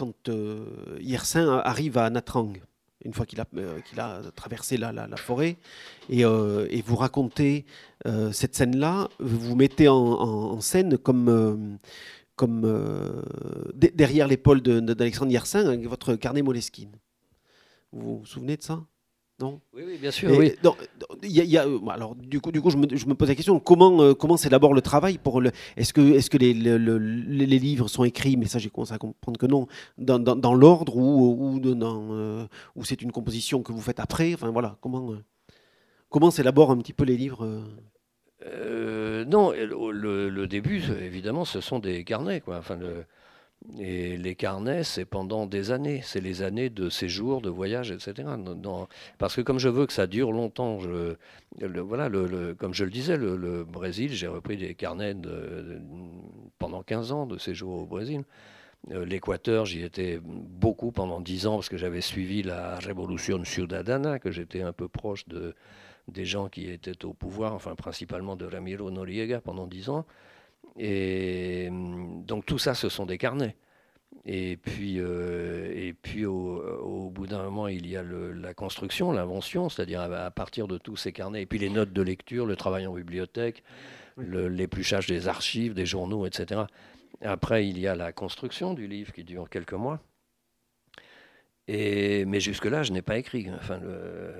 [0.01, 0.65] quand euh,
[0.99, 2.55] Yersin arrive à Natrang,
[3.05, 5.59] une fois qu'il a, euh, traversé la, forêt,
[6.09, 7.67] et, euh, vous racontez
[8.33, 11.69] cette scène-là, vous mettez en, scène comme,
[13.75, 16.97] derrière l'épaule d'Alexandre Yersin avec votre carnet Moleskine.
[17.93, 18.83] Vous vous souvenez de ça?
[19.43, 20.31] Oui, oui, bien sûr.
[20.31, 20.53] oui.
[21.23, 24.03] y a, alors, du coup, du coup je, me, je me pose la question comment
[24.03, 25.51] euh, comment s'élabore le travail pour le.
[25.77, 29.39] Est-ce que est-ce que les, les, livres sont écrits, mais ça j'ai commencé à comprendre
[29.39, 29.67] que non,
[29.99, 34.35] dans, dans, l'ordre ou ou, dans, euh, ou c'est une composition que vous faites après.
[34.35, 35.19] Enfin voilà, comment euh,
[36.09, 37.63] comment s'élaborent un petit peu les livres.
[39.27, 42.59] non, le, le, début, évidemment, ce sont des carnets, quoi.
[42.59, 43.05] Enfin, le,
[43.79, 46.01] et les carnets, c'est pendant des années.
[46.03, 48.29] C'est les années de séjour, de voyage, etc.
[49.19, 50.79] parce que comme je veux que ça dure longtemps,
[51.59, 52.11] voilà,
[52.59, 55.15] comme je le disais, le, Brésil, j'ai repris des carnets
[56.59, 58.25] pendant 15 ans de séjour au Brésil.
[58.93, 64.19] Euh, L'Équateur, j'y étais beaucoup pendant 10 ans parce que j'avais suivi la Révolution Ciudadana,
[64.19, 65.55] que j'étais un peu proche de,
[66.09, 70.07] des gens qui étaient au pouvoir, enfin principalement de Ramiro Noriega pendant 10 ans.
[70.79, 73.57] Et hum, donc tout ça, ce sont des carnets.
[74.25, 79.69] Et puis, euh, et puis au, bout d'un moment, il y a la construction, l'invention,
[79.69, 82.87] c'est-à-dire à, partir de tous ces carnets, et puis les notes de lecture, le travail
[82.87, 83.63] en bibliothèque,
[84.19, 86.63] l'épluchage des archives, des journaux, etc.
[87.23, 90.01] Après, il y a la construction du livre qui dure quelques mois.
[91.69, 93.49] Et, mais jusque-là, je n'ai pas écrit.
[93.51, 94.35] Enfin, le,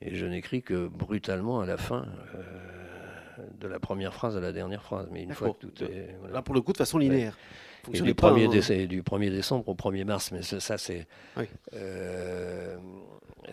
[0.00, 2.06] et je n'écris que brutalement à la fin.
[2.34, 3.17] Euh,
[3.58, 5.08] de la première phrase à la dernière phrase.
[5.10, 6.16] Mais une fois que tout est.
[6.30, 7.36] Là, pour le coup, de façon linéaire.
[7.88, 11.06] du, 1er décembre, du 1er décembre au 1er mars, mais ça, c'est.
[11.74, 12.76] Euh,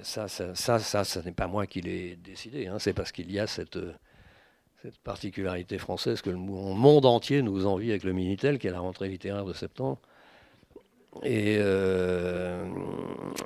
[0.01, 2.67] ça, ça, ça, ça, n'est pas moi qui l'ai décidé.
[2.67, 2.79] Hein.
[2.79, 3.79] C'est parce qu'il y a cette,
[4.81, 8.79] cette particularité française que le monde entier nous envie avec le Minitel, qui est la
[8.79, 9.99] rentrée littéraire de septembre.
[11.23, 12.65] Et, euh,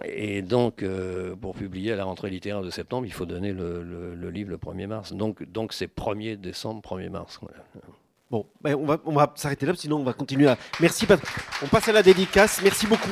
[0.03, 4.29] et donc, euh, pour publier à la rentrée littéraire de septembre, il faut donner le,
[4.29, 5.13] livre le 1er mars.
[5.13, 7.39] Donc, donc c'est 1er décembre, 1er mars.
[8.31, 10.57] Bon, ben on va, s'arrêter là, sinon on va continuer à.
[10.79, 11.07] Merci,
[11.63, 12.61] on passe à la dédicace.
[12.63, 13.09] Merci beaucoup.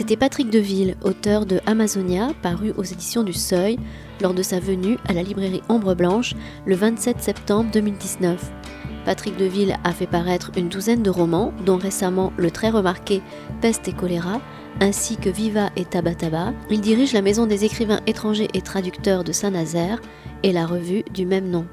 [0.00, 3.78] C'était Patrick Deville, auteur de Amazonia, paru aux éditions du Seuil,
[4.22, 6.34] lors de sa venue à la librairie Ombre Blanche
[6.64, 8.50] le 27 septembre 2019.
[9.04, 13.20] Patrick Deville a fait paraître une douzaine de romans, dont récemment le très remarqué
[13.60, 14.40] Peste et choléra,
[14.80, 16.54] ainsi que Viva et Tabataba.
[16.70, 20.00] Il dirige la Maison des écrivains étrangers et traducteurs de Saint-Nazaire
[20.42, 21.66] et la revue du même nom.